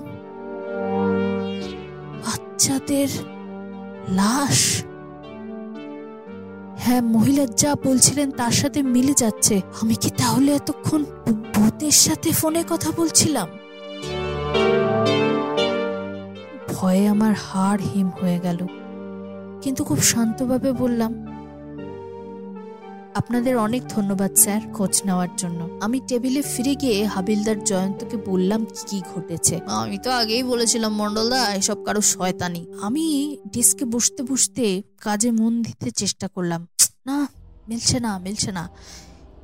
বাচ্চাদের 2.23 3.09
লাশ? 4.09 4.59
হ্যাঁ 6.79 7.01
মহিলা 7.01 7.45
যা 7.45 7.75
বলছিলেন 7.83 8.31
তার 8.31 8.51
সাথে 8.51 8.83
মিলে 8.83 9.13
যাচ্ছে। 9.17 9.61
আমি 9.81 9.95
কি 9.95 10.09
তাহলে 10.09 10.55
এতক্ষণ 10.55 11.05
ভূতের 11.53 11.91
সাথে 11.91 12.31
ফোনে 12.31 12.63
কথা 12.69 12.91
বলছিলাম? 12.97 13.47
ভয়ে 16.75 17.07
আমার 17.07 17.33
হাড় 17.33 17.81
হিম 17.93 18.07
হয়ে 18.21 18.39
গেল। 18.39 18.59
কিন্তু 19.61 19.83
খুব 19.83 19.99
শান্তভাবে 20.01 20.71
বললাম 20.71 21.11
আপনাদের 23.17 23.57
অনেক 23.57 23.83
ধন্যবাদ, 23.89 24.33
স্যার, 24.35 24.61
খোঁজ 24.73 25.01
নেওয়ার 25.05 25.27
জন্য। 25.37 25.79
আমি 25.81 26.01
টেবিলে 26.07 26.41
ফিরে 26.41 26.75
গিয়ে 26.75 27.05
হাবিলদার 27.05 27.63
জয়ন্তকে 27.63 28.17
বললাম, 28.17 28.65
কি 28.87 29.01
ঘটেছে? 29.15 29.59
আমি 29.67 29.97
তো 29.97 30.11
আগেই 30.11 30.43
বলেছিলাম, 30.43 30.95
মন্ডলদা, 30.95 31.53
এসব 31.53 31.83
কারও 31.83 32.01
শয়তানি। 32.01 32.67
আমি 32.81 33.37
ডেস্কে 33.53 33.85
বসতে 33.85 34.23
বসতে 34.23 34.83
কাজে 35.01 35.31
মন 35.31 35.61
দিতে 35.61 35.91
চেষ্টা 35.91 36.27
করলাম। 36.27 36.67
না, 37.05 37.27
মিলছে 37.67 37.99
না 37.99 38.17
মিলছে 38.17 38.51
না। 38.51 38.69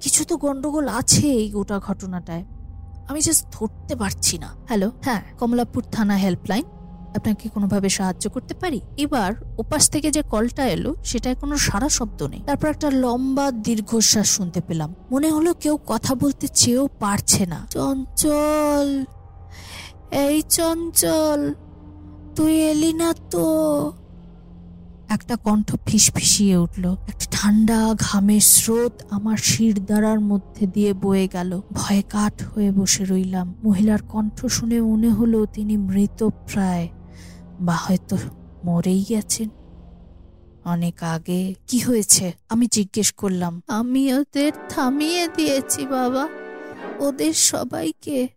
কিছু 0.02 0.26
তো 0.26 0.38
গন্ডগোল 0.38 0.88
আছে 0.88 1.28
এই 1.28 1.50
গোটা 1.50 1.80
ঘটনাটায়। 1.80 2.46
আমি 3.10 3.22
জাস্ট 3.22 3.46
ধরতে 3.52 3.96
পারছি 3.96 4.38
না। 4.38 4.56
হ্যালো 4.68 4.92
হ্যাঁ 5.02 5.22
কমলাপুর 5.40 5.84
থানা 5.84 6.16
হেল্পলাইন। 6.16 6.83
আপনাকে 7.16 7.50
কোনোভাবে 7.50 7.90
সাহায্য 7.90 8.30
করতে 8.30 8.54
পারি? 8.54 8.82
এবার 8.98 9.34
ওপাশ 9.58 9.90
থেকে 9.90 10.12
যে 10.12 10.22
কলটা 10.22 10.68
এলো, 10.68 10.96
সেটায় 11.04 11.36
কোনো 11.36 11.58
সারা 11.58 11.90
শব্দ 11.90 12.24
নেই। 12.24 12.42
তারপর 12.46 12.68
একটা 12.68 12.90
লম্বা 12.90 13.52
দীর্ঘশ্বাস 13.52 14.28
শুনতে 14.28 14.62
পেলাম। 14.68 14.96
মনে 15.12 15.30
হলো 15.32 15.54
কেউ 15.54 15.78
কথা 15.86 16.16
বলতে 16.16 16.48
চেয়েও 16.48 16.90
পারছে 17.00 17.46
না। 17.46 17.68
চঞ্চল, 17.70 19.06
এই 20.12 20.42
চঞ্চল, 20.42 21.54
তুই 22.36 22.62
এলি 22.62 22.94
না 22.94 23.14
তো? 23.32 23.94
একটা 25.10 25.36
কণ্ঠ 25.36 25.76
ফিসফিসিয়ে 25.86 26.58
উঠল। 26.58 26.96
একটা 27.08 27.26
ঠান্ডা 27.32 27.94
ঘামের 28.00 28.42
স্রোত 28.42 28.92
আমার 29.10 29.38
শির 29.38 29.86
দ্বারার 29.86 30.20
মধ্যে 30.20 30.68
দিয়ে 30.68 30.94
বয়ে 30.94 31.28
গেল। 31.28 31.62
ভয়ে 31.72 32.02
কাঠ 32.02 32.44
হয়ে 32.44 32.72
বসে 32.72 33.06
রইলাম। 33.06 33.56
মহিলার 33.64 34.00
কণ্ঠ 34.02 34.46
শুনে 34.46 34.82
মনে 34.82 35.10
হলো 35.10 35.46
তিনি 35.46 35.78
মৃত 35.78 36.24
প্রায়। 36.24 36.90
বা 37.62 37.74
হয়তো 37.74 38.18
মরেই 38.66 39.06
গেছেন। 39.10 39.50
অনেক 40.66 41.04
আগে 41.04 41.54
কি 41.68 41.80
হয়েছে 41.80 42.32
আমি 42.50 42.68
জিজ্ঞেস 42.72 43.12
করলাম। 43.12 43.62
আমি 43.68 44.14
ওদের 44.14 44.52
থামিয়ে 44.70 45.28
দিয়েছি 45.36 45.86
বাবা। 45.86 46.28
ওদের 47.00 47.34
সবাইকে। 47.34 48.28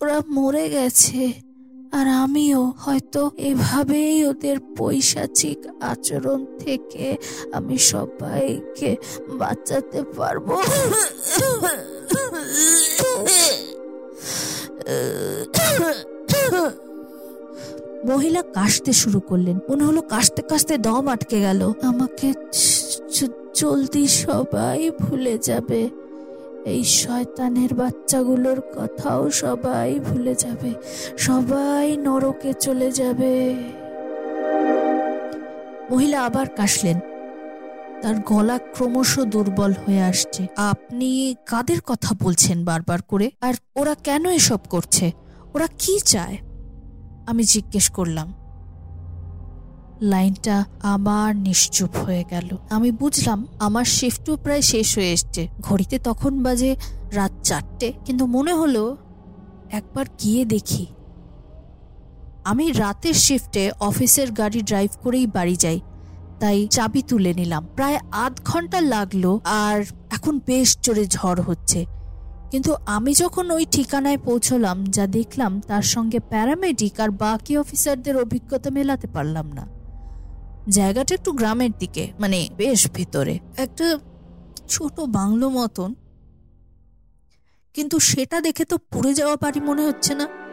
ওরা 0.00 0.22
মরে 0.28 0.68
গেছে। 0.68 1.32
আর 1.92 2.08
আমিও 2.08 2.72
হয়তো 2.78 3.30
এভাবেই 3.36 4.24
ওদের 4.24 4.56
পৈশাচিক 4.76 5.82
আচরণ 5.82 6.58
থেকে 6.58 7.16
আমি 7.52 7.78
সবাইকে 7.78 8.96
বাঁচাতে 9.28 10.02
পারব। 10.02 10.58
মহিলা 18.04 18.42
কাশতে 18.42 18.92
শুরু 18.92 19.20
করলেন। 19.20 19.58
মনে 19.70 19.84
হলো 19.84 20.02
কাশতে 20.02 20.42
কাশতে 20.42 20.78
দম 20.78 21.08
আটকে 21.08 21.40
গেল। 21.40 21.72
আমাকে 21.82 22.32
জলদি 23.54 24.08
সবাই 24.08 24.90
ভুলে 24.90 25.38
যাবে। 25.38 25.88
এই 26.64 26.84
শয়তানের 26.84 27.74
বাচ্চাগুলোর 27.74 28.60
কথাও 28.60 29.30
সবাই 29.30 30.00
ভুলে 30.00 30.34
যাবে। 30.34 30.74
সবাই 31.18 31.96
নরকে 31.96 32.52
চলে 32.52 32.92
যাবে। 32.92 33.54
মহিলা 35.90 36.24
আবার 36.24 36.46
কাশলেন। 36.48 37.00
তার 38.02 38.14
গলা 38.14 38.58
ক্রমশ 38.58 39.18
দুর্বল 39.20 39.72
হয়ে 39.86 40.00
আসছে। 40.00 40.46
আপনি 40.56 41.34
কাদের 41.46 41.80
কথা 41.80 42.14
বলছেন 42.22 42.64
বারবার 42.64 43.02
করে? 43.02 43.30
আর 43.40 43.54
ওরা 43.76 43.94
কেন 43.94 44.30
এসব 44.30 44.58
করছে? 44.70 45.12
ওরা 45.54 45.66
কি 45.78 46.00
চায়? 46.00 46.38
আমি 47.26 47.42
জিজ্ঞেস 47.42 47.90
করলাম। 47.90 48.32
লাইনটা 50.00 50.64
আবার 50.82 51.36
নিশ্চুপ 51.36 51.96
হয়ে 51.96 52.24
গেল। 52.30 52.56
আমি 52.70 52.90
বুঝলাম 52.90 53.46
আমার 53.58 53.84
শিফটও 53.84 54.36
প্রায় 54.36 54.62
শেষ 54.62 54.98
হয়ে 54.98 55.12
এসছে। 55.12 55.48
ঘড়িতে 55.60 55.98
তখন 55.98 56.42
বাজে 56.42 56.76
রাত 57.12 57.32
চারটে, 57.42 57.92
কিন্তু 58.04 58.26
মনে 58.26 58.54
হলো 58.54 58.96
একবার 59.70 60.06
গিয়ে 60.22 60.44
দেখি। 60.44 60.86
আমি 62.44 62.72
রাতের 62.72 63.14
শিফটে 63.14 63.70
অফিসের 63.80 64.32
গাড়ি 64.32 64.60
ড্রাইভ 64.62 64.90
করেই 65.02 65.26
বাড়ি 65.26 65.56
যাই, 65.56 65.80
তাই 66.40 66.68
চাবি 66.70 67.02
তুলে 67.02 67.34
নিলাম। 67.34 67.66
প্রায় 67.76 67.98
আধ 68.12 68.34
ঘণ্টা 68.44 68.80
লাগল 68.80 69.38
আর 69.44 69.84
এখন 70.10 70.40
বেশ 70.46 70.78
জোরে 70.82 71.06
ঝড় 71.06 71.42
হচ্ছে। 71.42 71.86
কিন্তু 72.50 72.74
আমি 72.86 73.14
যখন 73.14 73.50
ওই 73.50 73.66
ঠিকানায় 73.70 74.18
পৌঁছলাম, 74.18 74.84
যা 74.84 75.06
দেখলাম 75.06 75.60
তার 75.60 75.82
সঙ্গে 75.82 76.18
প্যারামেডিক 76.20 77.00
আর 77.00 77.10
বাকি 77.10 77.56
অফিসারদের 77.56 78.16
অভিজ্ঞতা 78.16 78.70
মেলাতে 78.70 79.06
পারলাম 79.06 79.52
না। 79.52 79.66
জায়গাটা 80.68 81.14
একটু 81.14 81.32
গ্রামের 81.32 81.70
দিকে 81.78 82.12
মানে 82.20 82.48
বেশ 82.56 82.90
ভিতরে। 82.90 83.38
একটা 83.56 83.98
ছোট 84.68 85.00
বাংলো 85.00 85.50
মতন। 85.50 85.94
কিন্তু 87.74 87.98
সেটা 87.98 88.40
দেখে 88.40 88.64
তো 88.64 88.78
পুড়ে 88.78 89.14
যাওয়া 89.14 89.36
বাড়ি 89.40 89.60
মনে 89.60 89.82
হচ্ছে 89.82 90.14
না। 90.14 90.45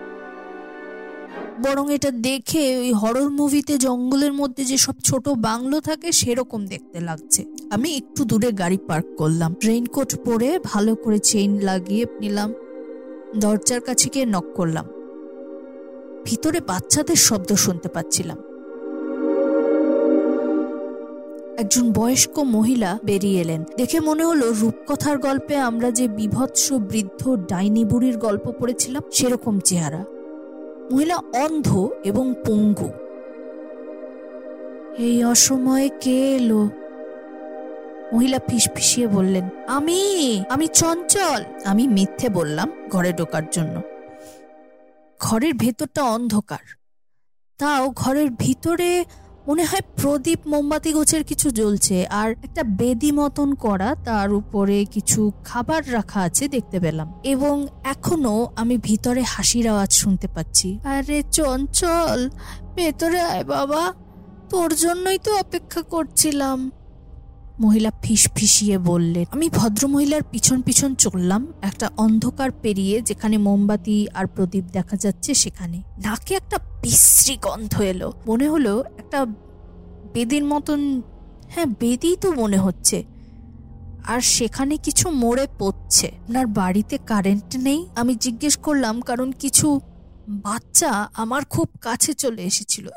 বরং 1.60 1.94
এটা 1.94 2.12
দেখে 2.12 2.78
ওই 2.78 2.92
হরর 2.92 3.30
মুভিতে 3.30 3.78
জঙ্গলের 3.78 4.34
মধ্যে 4.34 4.66
যে 4.66 4.78
সব 4.78 4.94
ছোট 5.04 5.30
বাংলো 5.30 5.82
থাকে, 5.82 6.12
সেরকম 6.12 6.66
দেখতে 6.66 7.00
লাগছে। 7.00 7.46
আমি 7.70 7.96
একটু 7.96 8.26
দূরে 8.26 8.52
গাড়ি 8.52 8.78
পার্ক 8.78 9.06
করলাম। 9.18 9.56
রেইনকোট 9.66 10.16
পরে 10.26 10.60
ভালো 10.64 10.96
করে 10.96 11.20
চেইন 11.20 11.60
লাগিয়ে 11.60 12.06
নিলাম। 12.20 12.54
দরজার 13.38 13.82
কাছে 13.82 14.10
গিয়ে 14.14 14.26
নক 14.26 14.46
করলাম। 14.56 14.86
ভিতরে 16.26 16.60
বাচ্চাদের 16.60 17.16
শব্দ 17.16 17.54
শুনতে 17.54 17.90
পাচ্ছিলাম। 17.90 18.38
একজন 21.58 21.92
বয়স্ক 21.92 22.40
মহিলা 22.40 23.00
বেরিয়ে 23.04 23.42
এলেন। 23.42 23.64
দেখে 23.78 24.00
মনে 24.00 24.26
হলো 24.26 24.52
রূপকথার 24.52 25.18
গল্পে 25.18 25.58
আমরা 25.58 25.92
যে 25.92 26.08
বিভৎস 26.08 26.74
বৃদ্ধ 26.74 27.36
ডাইনি 27.36 27.86
বুড়ির 27.86 28.18
গল্প 28.18 28.52
পড়েছিলাম, 28.60 29.02
সেরকম 29.12 29.60
চেহারা। 29.60 30.06
মহিলা 30.92 31.16
অন্ধ 31.16 31.90
এবং 32.04 32.36
পঙ্গু। 32.48 32.90
এই 34.98 35.24
অসময়ে 35.24 35.90
কে 36.02 36.36
এলো? 36.36 36.70
মহিলা 38.14 38.40
ফিসফিসিয়ে 38.50 39.08
বললেন, 39.08 39.50
আমি 39.68 40.00
আমি 40.50 40.68
চঞ্চল। 40.68 41.44
আমি 41.66 41.88
মিথ্যে 41.88 42.30
বললাম 42.30 42.72
ঘরে 42.92 43.14
ঢোকার 43.14 43.50
জন্য। 43.52 43.82
ঘরের 45.20 45.54
ভেতরটা 45.54 46.04
অন্ধকার। 46.04 46.66
তাও 47.58 47.90
ঘরের 47.96 48.30
ভিতরে 48.40 49.06
মনে 49.48 49.64
হয় 49.66 49.82
প্রদীপ 50.02 50.40
মোমবাতি 50.48 50.94
গোছের 50.94 51.24
কিছু 51.24 51.50
জ্বলছে, 51.50 52.08
আর 52.08 52.32
একটা 52.32 52.64
বেদি 52.64 53.12
মতন 53.12 53.56
করা 53.56 53.96
তার 54.06 54.34
উপরে 54.34 54.86
কিছু 54.86 55.32
খাবার 55.46 55.94
রাখা 55.94 56.22
আছে 56.22 56.48
দেখতে 56.48 56.80
পেলাম। 56.80 57.14
এবং 57.24 57.68
এখনও 57.84 58.48
আমি 58.56 58.78
ভিতরে 58.78 59.22
হাসির 59.22 59.68
আওয়াজ 59.68 59.92
শুনতে 59.92 60.28
পাচ্ছি। 60.28 60.80
আরে 60.84 61.24
চঞ্চল, 61.32 62.30
ভেতরে 62.76 63.20
আয় 63.22 63.44
বাবা। 63.44 63.94
তোর 64.50 64.76
জন্যই 64.76 65.18
তো 65.18 65.32
অপেক্ষা 65.38 65.82
করছিলাম। 65.82 66.72
মহিলা 67.60 67.92
ফিস 68.02 68.30
ফিসিয়ে 68.36 68.78
বললেন, 68.78 69.26
আমি 69.32 69.50
ভদ্রমহিলার 69.50 70.22
পিছন 70.32 70.62
পিছন 70.62 70.96
চললাম, 70.96 71.54
একটা 71.62 71.90
অন্ধকার 71.98 72.52
পেরিয়ে 72.52 73.02
যেখানে 73.02 73.38
মোমবাতি 73.38 74.08
আর 74.14 74.28
প্রদীপ 74.28 74.64
দেখা 74.66 74.98
যাচ্ছে 74.98 75.34
সেখানে। 75.34 75.78
নাকে 75.78 76.36
একটা 76.36 76.58
বিশ্রী 76.82 77.38
গন্ধ 77.42 77.82
এলো। 77.82 78.14
মনে 78.28 78.50
হলো 78.50 78.84
একটা 78.98 79.26
বেদির 80.14 80.46
মতন 80.46 81.02
হ্যাঁ 81.50 81.66
বেদি 81.66 82.18
তো 82.22 82.32
মনে 82.32 82.58
হচ্ছে। 82.58 83.04
আর 84.06 84.22
সেখানে 84.22 84.78
কিছু 84.78 85.10
মোড়ে 85.10 85.48
পড়ছে। 85.60 86.08
আপনার 86.08 86.48
বাড়িতে 86.48 86.98
কারেন্ট 86.98 87.58
নেই? 87.58 87.90
আমি 87.96 88.16
জিজ্ঞেস 88.16 88.58
করলাম, 88.58 89.02
কারণ 89.02 89.32
কিছু 89.32 89.80
বাচ্চা 90.30 91.10
আমার 91.14 91.46
খুব 91.46 91.68
কাছে 91.82 92.14
চলে 92.14 92.42
এসেছিল। 92.42 92.90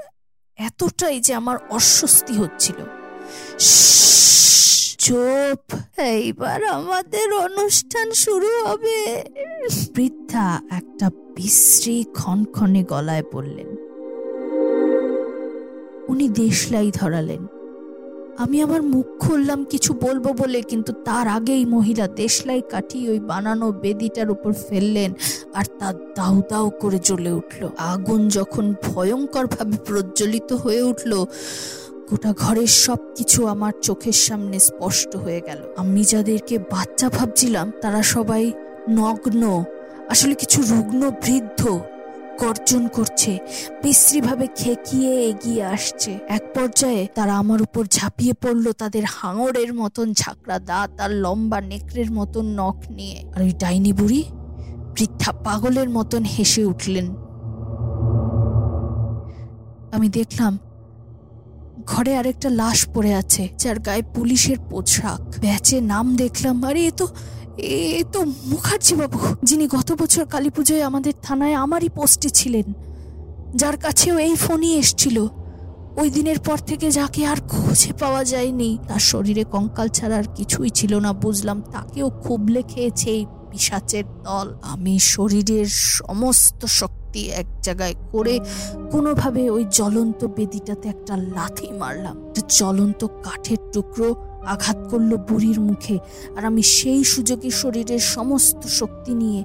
এতটাই 0.56 1.20
যে 1.20 1.34
আমার 1.34 1.56
অস্বস্তি 1.70 2.34
হচ্ছিল। 2.34 3.05
চোপ। 5.06 5.62
এইবার 6.14 6.60
আমাদের 6.78 7.28
অনুষ্ঠান 7.46 8.06
শুরু 8.24 8.50
হবে। 8.66 8.98
বৃদ্ধা 9.96 10.46
একটা 10.78 11.06
বিশ্রী 11.36 11.96
ক্ষণক্ষণে 12.18 12.82
গলায় 12.92 13.24
বললেন, 13.32 13.68
উনি 16.12 16.26
দেশলাই 16.42 16.88
ধরালেন। 17.00 17.42
আমি 18.44 18.56
আমার 18.62 18.82
মুখ 18.94 19.06
খুললাম, 19.22 19.60
কিছু 19.64 19.90
বলব 20.04 20.24
বলে, 20.38 20.60
কিন্তু 20.62 20.92
তার 21.04 21.26
আগেই 21.28 21.64
মহিলা 21.66 22.06
দেশলাই 22.22 22.62
কাঠি 22.72 23.00
ওই 23.12 23.20
বানানো 23.30 23.66
বেদিটার 23.82 24.28
উপর 24.30 24.52
ফেললেন 24.68 25.10
আর 25.58 25.66
তা 25.78 25.88
দাউ 26.18 26.36
দাউ 26.50 26.66
করে 26.82 26.98
জ্বলে 27.08 27.32
উঠল। 27.40 27.62
আগুন 27.92 28.20
যখন 28.28 28.64
ভয়ঙ্করভাবে 28.86 29.76
প্রজ্বলিত 29.86 30.50
হয়ে 30.62 30.82
উঠল 30.90 31.12
গোটা 32.10 32.32
ঘরের 32.32 32.66
সব 32.66 33.00
কিছু 33.16 33.46
আমার 33.46 33.72
চোখের 33.82 34.12
সামনে 34.12 34.58
স্পষ্ট 34.58 35.16
হয়ে 35.16 35.40
গেল। 35.40 35.60
আমি 35.76 36.04
যাদেরকে 36.04 36.58
বাচ্চা 36.58 37.08
ভাবছিলাম, 37.08 37.72
তারা 37.82 38.02
সবাই 38.02 38.52
নগ্ন, 38.90 39.64
আসলে 40.10 40.34
কিছু 40.34 40.62
রুগ্ন 40.62 41.10
বৃদ্ধ 41.10 41.80
গর্জন 42.38 42.88
করছে, 42.88 43.38
বিশ্রীভাবে 43.82 44.46
খেকিয়ে 44.56 45.12
এগিয়ে 45.30 45.64
আসছে। 45.64 46.18
এক 46.28 46.42
পর্যায়ে 46.54 47.06
তারা 47.14 47.34
আমার 47.38 47.62
উপর 47.62 47.84
ঝাঁপিয়ে 47.90 48.32
পড়ল 48.32 48.72
তাদের 48.72 49.04
হাঙরের 49.04 49.74
মতন 49.74 50.12
ঝাঁকড়া 50.12 50.58
দাঁত 50.58 51.00
আর 51.00 51.10
লম্বা 51.10 51.60
নেকড়ের 51.60 52.10
মতন 52.12 52.44
নখ 52.60 52.78
নিয়ে। 52.90 53.18
আর 53.34 53.42
ওই 53.42 53.52
ডাইনি 53.58 53.92
বুড়ি 53.92 54.22
বৃদ্ধা 54.94 55.32
পাগলের 55.32 55.88
মতন 55.90 56.22
হেসে 56.24 56.64
উঠলেন। 56.64 57.06
আমি 59.92 60.08
দেখলাম 60.08 60.58
ঘরে 61.86 62.12
আরেকটা 62.16 62.48
লাশ 62.50 62.78
পড়ে 62.94 63.12
আছে, 63.14 63.42
যার 63.58 63.78
গায়ে 63.78 64.04
পুলিশের 64.14 64.58
পোশাক। 64.70 65.22
ব্যাচে 65.40 65.76
নাম 65.92 66.06
দেখলাম, 66.16 66.56
আরে 66.64 66.82
এ 66.86 66.92
তো 67.00 67.06
এ 67.58 68.04
তো 68.12 68.20
মুখার্জি 68.24 68.94
বাবু, 68.94 69.18
যিনি 69.42 69.64
গত 69.66 69.88
বছর 69.92 70.24
কালী 70.24 70.50
পুজোয় 70.50 70.82
আমাদের 70.82 71.14
থানায় 71.22 71.54
আমারই 71.54 71.88
পোস্টে 71.88 72.28
ছিলেন। 72.28 72.66
যার 73.54 73.76
কাছেও 73.76 74.16
এই 74.18 74.34
ফোনই 74.34 74.72
এসছিল। 74.78 75.16
ওই 76.00 76.08
দিনের 76.10 76.38
পর 76.38 76.58
থেকে 76.58 76.86
যাকে 76.90 77.20
আর 77.26 77.38
খুঁজে 77.48 77.92
পাওয়া 78.00 78.22
যায়নি। 78.24 78.78
তার 78.88 79.02
শরীরে 79.10 79.44
কঙ্কাল 79.44 79.88
ছাড়া 79.88 80.16
আর 80.16 80.26
কিছুই 80.34 80.70
ছিল 80.70 80.92
না, 80.98 81.10
বুঝলাম 81.12 81.58
তাকেও 81.72 82.08
খুবলে 82.24 82.60
খেয়েছে 82.62 83.08
এই 83.10 83.22
পিসাচের 83.56 84.06
দল, 84.26 84.46
আমি 84.72 84.94
শরীরের 85.14 85.68
সমস্ত 85.98 86.60
শক্তি 86.80 87.20
এক 87.40 87.48
জায়গায় 87.66 87.96
করে 88.12 88.34
কোনোভাবে 88.92 89.42
ওই 89.56 89.64
জ্বলন্ত 89.78 90.20
বেদিটাতে 90.36 90.86
একটা 90.94 91.14
লাথি 91.36 91.68
মারলাম। 91.80 92.16
জ্বলন্ত 92.58 93.00
কাঠের 93.24 93.60
টুকরো 93.72 94.08
আঘাত 94.52 94.78
করল 94.90 95.10
বুড়ির 95.28 95.58
মুখে, 95.68 95.96
আর 96.36 96.42
আমি 96.50 96.62
সেই 96.76 97.02
সুযোগে 97.12 97.50
শরীরের 97.62 98.02
সমস্ত 98.16 98.62
শক্তি 98.80 99.12
নিয়ে 99.22 99.40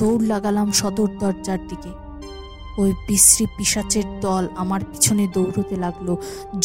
দৌড় 0.00 0.24
লাগালাম 0.32 0.68
সদর 0.80 1.10
দরজার 1.20 1.60
দিকে। 1.70 1.92
ওই 2.80 2.90
বিশ্রী 3.06 3.46
পিসাচের 3.56 4.06
দল 4.24 4.44
আমার 4.62 4.82
পিছনে 4.90 5.24
দৌড়তে 5.34 5.76
লাগল 5.84 6.08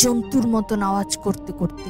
জন্তুর 0.01 0.45
মতন 0.53 0.79
আওয়াজ 0.89 1.11
করতে 1.25 1.51
করতে। 1.59 1.89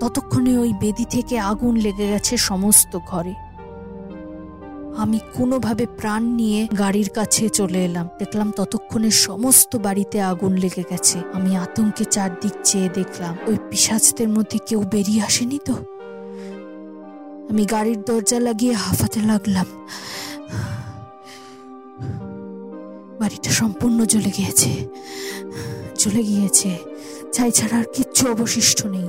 ততক্ষণে 0.00 0.52
ওই 0.64 0.70
বেদি 0.82 1.06
থেকে 1.14 1.34
আগুন 1.50 1.74
লেগে 1.84 2.06
গেছে 2.12 2.34
সমস্ত 2.50 2.92
ঘরে। 3.10 3.34
আমি 4.96 5.20
কোনোভাবে 5.34 5.86
প্রাণ 5.86 6.22
নিয়ে 6.22 6.68
গাড়ির 6.78 7.08
কাছে 7.08 7.48
চলে 7.48 7.84
এলাম। 7.84 8.08
দেখলাম 8.18 8.52
ততক্ষণে 8.56 9.10
সমস্ত 9.10 9.76
বাড়িতে 9.76 10.20
আগুন 10.20 10.56
লেগে 10.56 10.84
গেছে। 10.90 11.18
আমি 11.32 11.56
আতঙ্কে 11.56 12.04
চারদিক 12.04 12.52
চেয়ে 12.64 12.88
দেখলাম, 12.88 13.36
ওই 13.46 13.56
পিসাচদের 13.70 14.28
মধ্যে 14.28 14.58
কেউ 14.66 14.80
বেরিয়ে 14.80 15.22
আসেনি 15.22 15.58
তো? 15.64 15.72
আমি 17.50 17.64
গাড়ির 17.64 18.02
দরজা 18.02 18.40
লাগিয়ে 18.40 18.72
হাফাতে 18.72 19.20
লাগলাম। 19.20 19.66
বাড়িটা 23.20 23.50
সম্পূর্ণ 23.50 24.04
জ্বলে 24.04 24.30
গিয়েছে। 24.36 24.86
জ্বলে 25.98 26.22
গিয়েছে। 26.22 26.78
ছাই 27.32 27.50
ছাড়া 27.50 27.78
আর 27.78 27.84
কিচ্ছু 27.92 28.28
অবশিষ্ট 28.28 28.86
নেই। 28.86 29.08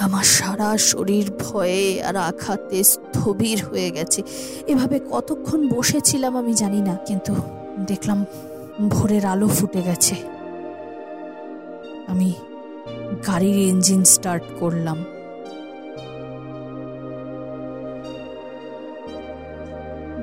আমার 0.00 0.24
সারা 0.24 0.76
শরীর 0.76 1.26
ভয়ে 1.44 2.02
আর 2.02 2.16
আঘাতে 2.16 2.84
স্থবির 2.84 3.58
হয়ে 3.68 3.90
গেছে। 3.90 4.22
এভাবে 4.66 5.00
কতক্ষণ 5.12 5.68
বসেছিলাম 5.68 6.36
আমি 6.36 6.54
জানি 6.54 6.80
না, 6.82 6.94
কিন্তু 7.08 7.34
দেখলাম 7.86 8.24
ভোরের 8.88 9.24
আলো 9.26 9.48
ফুটে 9.48 9.82
গেছে। 9.82 10.14
আমি 12.08 12.32
গাড়ির 13.26 13.56
ইঞ্জিন 13.56 14.04
স্টার্ট 14.04 14.44
করলাম। 14.60 14.98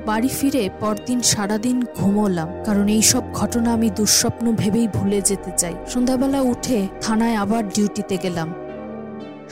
বাড়ি 0.06 0.28
ফিরে 0.28 0.68
পরদিন 0.80 1.20
সারাদিন 1.20 1.84
ঘুমোলাম, 1.96 2.48
কারণ 2.66 2.88
এই 2.88 3.02
সব 3.02 3.24
ঘটনা 3.32 3.72
আমি 3.72 3.90
দুঃস্বপ্ন 3.90 4.52
ভেবেই 4.60 4.88
ভুলে 4.88 5.20
যেতে 5.20 5.50
চাই। 5.56 5.74
সন্ধ্যাবেলা 5.92 6.40
উঠে 6.40 6.88
থানায় 7.00 7.36
আবার 7.36 7.62
ডিউটিতে 7.68 8.16
গেলাম। 8.16 8.52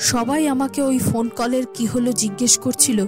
সবাই 0.09 0.43
আমাকে 0.55 0.81
ওই 0.83 0.99
ফোন 1.09 1.27
কলের 1.39 1.65
কি 1.77 1.85
হলো 1.93 2.11
জিজ্ঞেস 2.23 2.55
করছিল, 2.65 2.99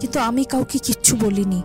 কিন্তু 0.00 0.18
আমি 0.28 0.42
কাউকে 0.52 0.78
কিচ্ছু 0.86 1.12
বলিনি, 1.24 1.60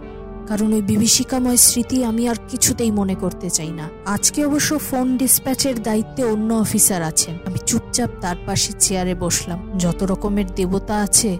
কারণ 0.49 0.69
ওই 0.78 0.84
বিভীষিকাময় 0.89 1.60
স্মৃতি 1.67 1.97
আমি 2.10 2.23
আর 2.32 2.39
কিছুতেই 2.51 2.91
মনে 2.99 3.15
করতে 3.23 3.47
চাই 3.49 3.71
না। 3.80 3.86
আজকে 4.15 4.39
অবশ্য 4.49 4.71
ফোন 4.88 5.08
ডিসপ্যাচের 5.21 5.75
দায়িত্বে 5.88 6.21
অন্য 6.34 6.49
অফিসার 6.65 7.01
আছেন। 7.12 7.36
আমি 7.47 7.60
চুপচাপ 7.69 8.12
তার 8.23 8.38
পাশে 8.47 8.71
চেয়ারে 8.84 9.13
বসলাম। 9.25 9.60
যত 9.84 9.99
রকমের 10.12 10.47
দেবতা 10.60 10.95
আছে, 11.06 11.32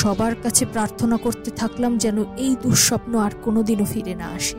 সবার 0.00 0.34
কাছে 0.42 0.64
প্রার্থনা 0.74 1.16
করতে 1.24 1.50
থাকলাম 1.60 1.92
যেন 2.04 2.18
এই 2.44 2.52
দুঃস্বপ্ন 2.64 3.12
আর 3.26 3.32
কোনোদিনও 3.44 3.86
ফিরে 3.92 4.14
না 4.20 4.28
আসে। 4.38 4.58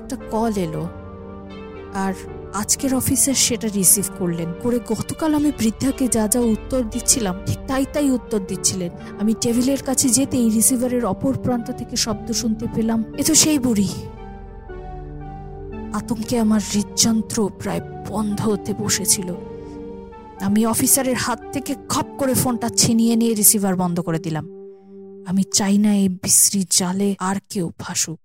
একটা 0.00 0.16
কল 0.32 0.54
এলো, 0.66 0.84
আর 2.04 2.14
আজকের 2.54 2.94
অফিসার 2.94 3.34
সেটা 3.34 3.68
রিসিভ 3.68 4.04
করলেন। 4.18 4.52
করে 4.62 4.80
গতকাল 4.86 5.34
আমি 5.34 5.52
বৃদ্ধাকে 5.58 6.08
যা 6.08 6.28
যা 6.28 6.40
উত্তর 6.40 6.82
দিচ্ছিলাম 6.82 7.34
ঠিক 7.46 7.58
তাই 7.68 7.84
তাই 7.92 8.10
উত্তর 8.10 8.40
দিচ্ছিলেন। 8.48 8.90
আমি 9.20 9.34
টেবিলের 9.40 9.82
কাছে 9.82 10.08
যেতেই 10.08 10.50
রিসিভারের 10.50 11.04
অপর 11.04 11.38
প্রান্ত 11.38 11.70
থেকে 11.70 11.96
শব্দ 11.96 12.32
শুনতে 12.32 12.66
পেলাম 12.74 13.04
এ 13.18 13.22
তো 13.22 13.34
সেই 13.34 13.58
বুড়ি। 13.58 13.88
আতঙ্কে 15.92 16.38
আমার 16.38 16.60
হৃদযন্ত্র 16.72 17.50
প্রায় 17.58 17.80
বন্ধ 18.08 18.40
হতে 18.40 18.74
বসেছিল। 18.78 19.34
আমি 20.40 20.66
অফিসারের 20.66 21.14
হাত 21.14 21.40
থেকে 21.52 21.74
খপ 21.88 22.06
করে 22.18 22.34
ফোনটা 22.34 22.68
ছিনিয়ে 22.68 23.16
নিয়ে 23.16 23.34
রিসিভার 23.34 23.76
বন্ধ 23.76 24.00
করে 24.00 24.18
দিলাম। 24.18 24.44
আমি 25.26 25.42
চাই 25.52 25.78
না 25.78 25.94
এই 25.94 26.08
বিশ্রী 26.08 26.64
জালে 26.70 27.14
আর 27.18 27.36
কেউ 27.50 27.70
ফাঁসুক 27.78 28.18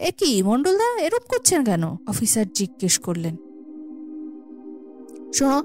এ 0.00 0.10
কি 0.18 0.42
মন্ডলদা 0.42 1.00
এরম 1.00 1.24
করছেন 1.28 1.64
কেন? 1.64 1.84
অফিসার 2.06 2.46
জিজ্ঞেস 2.52 2.98
করলেন 2.98 3.36
শোনো, 5.34 5.62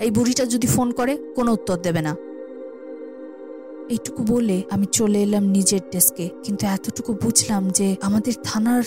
এই 0.00 0.10
বুড়িটা 0.10 0.44
যদি 0.44 0.66
ফোন 0.66 0.92
করে, 0.92 1.16
কোনো 1.34 1.52
উত্তর 1.52 1.76
দেবে 1.76 2.02
না। 2.02 2.16
এইটুকু 3.88 4.22
বলে 4.24 4.62
আমি 4.70 4.86
চলে 4.92 5.22
এলাম 5.22 5.44
নিজের 5.44 5.80
ডেস্কে 5.92 6.28
কিন্তু 6.44 6.66
এতটুকু 6.66 7.14
বুঝলাম 7.14 7.68
যে 7.68 7.96
আমাদের 8.02 8.34
থানার 8.44 8.84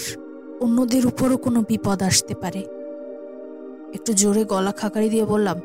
অন্যদের 0.59 1.05
উপরও 1.05 1.37
কোনো 1.37 1.63
বিপদ 1.67 2.03
আসতে 2.03 2.35
পারে। 2.35 2.59
একটু 3.93 4.13
জোরে 4.13 4.43
গলা 4.43 4.71
খাকারি 4.71 5.09
দিয়ে 5.09 5.25
বললাম, 5.25 5.59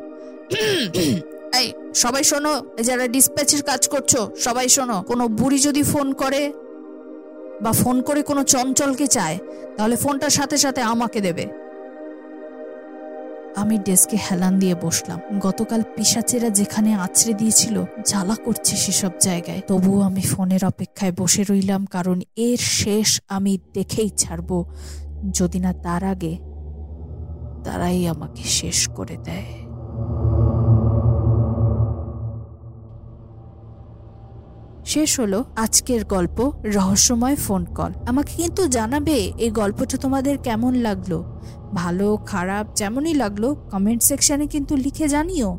এই, 1.60 1.72
সবাই 1.94 2.24
শোনো 2.24 2.64
যারা 2.82 3.06
ডিসপ্যাচের 3.08 3.62
কাজ 3.62 3.88
করছ, 3.88 4.16
সবাই 4.44 4.68
শোনো, 4.68 5.02
কোনো 5.02 5.28
বুড়ি 5.28 5.58
যদি 5.58 5.82
ফোন 5.82 6.12
করে 6.12 6.52
বা 7.62 7.72
ফোন 7.72 8.02
করে 8.02 8.22
কোনো 8.22 8.44
চঞ্চলকে 8.44 9.06
চায়, 9.06 9.38
তাহলে 9.76 9.96
ফোনটার 9.96 10.30
সাথে 10.30 10.56
সাথে 10.58 10.82
আমাকে 10.82 11.20
দেবে। 11.20 11.46
আমি 13.56 13.78
ডেস্কে 13.78 14.16
হেলান 14.16 14.58
দিয়ে 14.58 14.74
বসলাম। 14.74 15.20
গতকাল 15.40 15.82
পিসাচেরা 15.96 16.50
যেখানে 16.50 16.94
আছড়ে 16.94 17.34
দিয়েছিল, 17.34 17.84
জ্বালা 18.06 18.36
করছে 18.44 18.76
সেসব 18.76 19.10
জায়গায়। 19.20 19.60
তবুও 19.66 20.00
আমি 20.00 20.20
ফোনের 20.20 20.64
অপেক্ষায় 20.64 21.12
বসে 21.18 21.44
রইলাম, 21.50 21.86
কারণ 21.86 22.20
এর 22.36 22.58
শেষ 22.58 23.20
আমি 23.28 23.58
দেখেই 23.74 24.10
ছাড়ব। 24.10 24.64
যদি 25.32 25.60
না 25.60 25.72
তার 25.72 26.04
আগে, 26.04 26.38
তারাই 27.64 28.08
আমাকে 28.08 28.42
শেষ 28.42 28.88
করে 28.88 29.16
দেয়। 29.24 29.52
শেষ 34.92 35.10
হলো 35.20 35.38
আজকের 35.56 36.02
গল্প, 36.04 36.38
রহস্যময় 36.64 37.36
ফোন 37.36 37.62
কল 37.64 37.92
আমাকে 38.08 38.32
কিন্তু 38.36 38.62
জানাবে 38.68 39.16
এই 39.38 39.50
গল্পটা 39.50 39.96
তোমাদের 39.96 40.34
কেমন 40.38 40.72
লাগল। 40.74 41.12
ভালো, 41.74 42.08
খারাপ, 42.26 42.64
যেমনই 42.74 43.14
লাগল 43.14 43.44
কমেন্ট 43.70 44.00
সেকশানে 44.02 44.46
কিন্তু 44.46 44.72
লিখে 44.76 45.06
জানিও। 45.08 45.50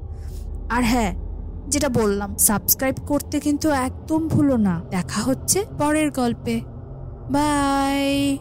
আর 0.69 0.84
হ্যাঁ 0.84 1.12
যেটা 1.67 1.89
বললাম 1.89 2.30
সাবস্ক্রাইব 2.39 2.96
করতে 3.08 3.36
কিন্তু 3.39 3.67
একদম 3.88 4.22
ভুলো 4.28 4.56
না। 4.58 4.76
দেখা 4.89 5.22
হচ্ছে 5.22 5.60
পরের 5.78 6.10
গল্পে। 6.12 6.56
বাই 7.30 8.38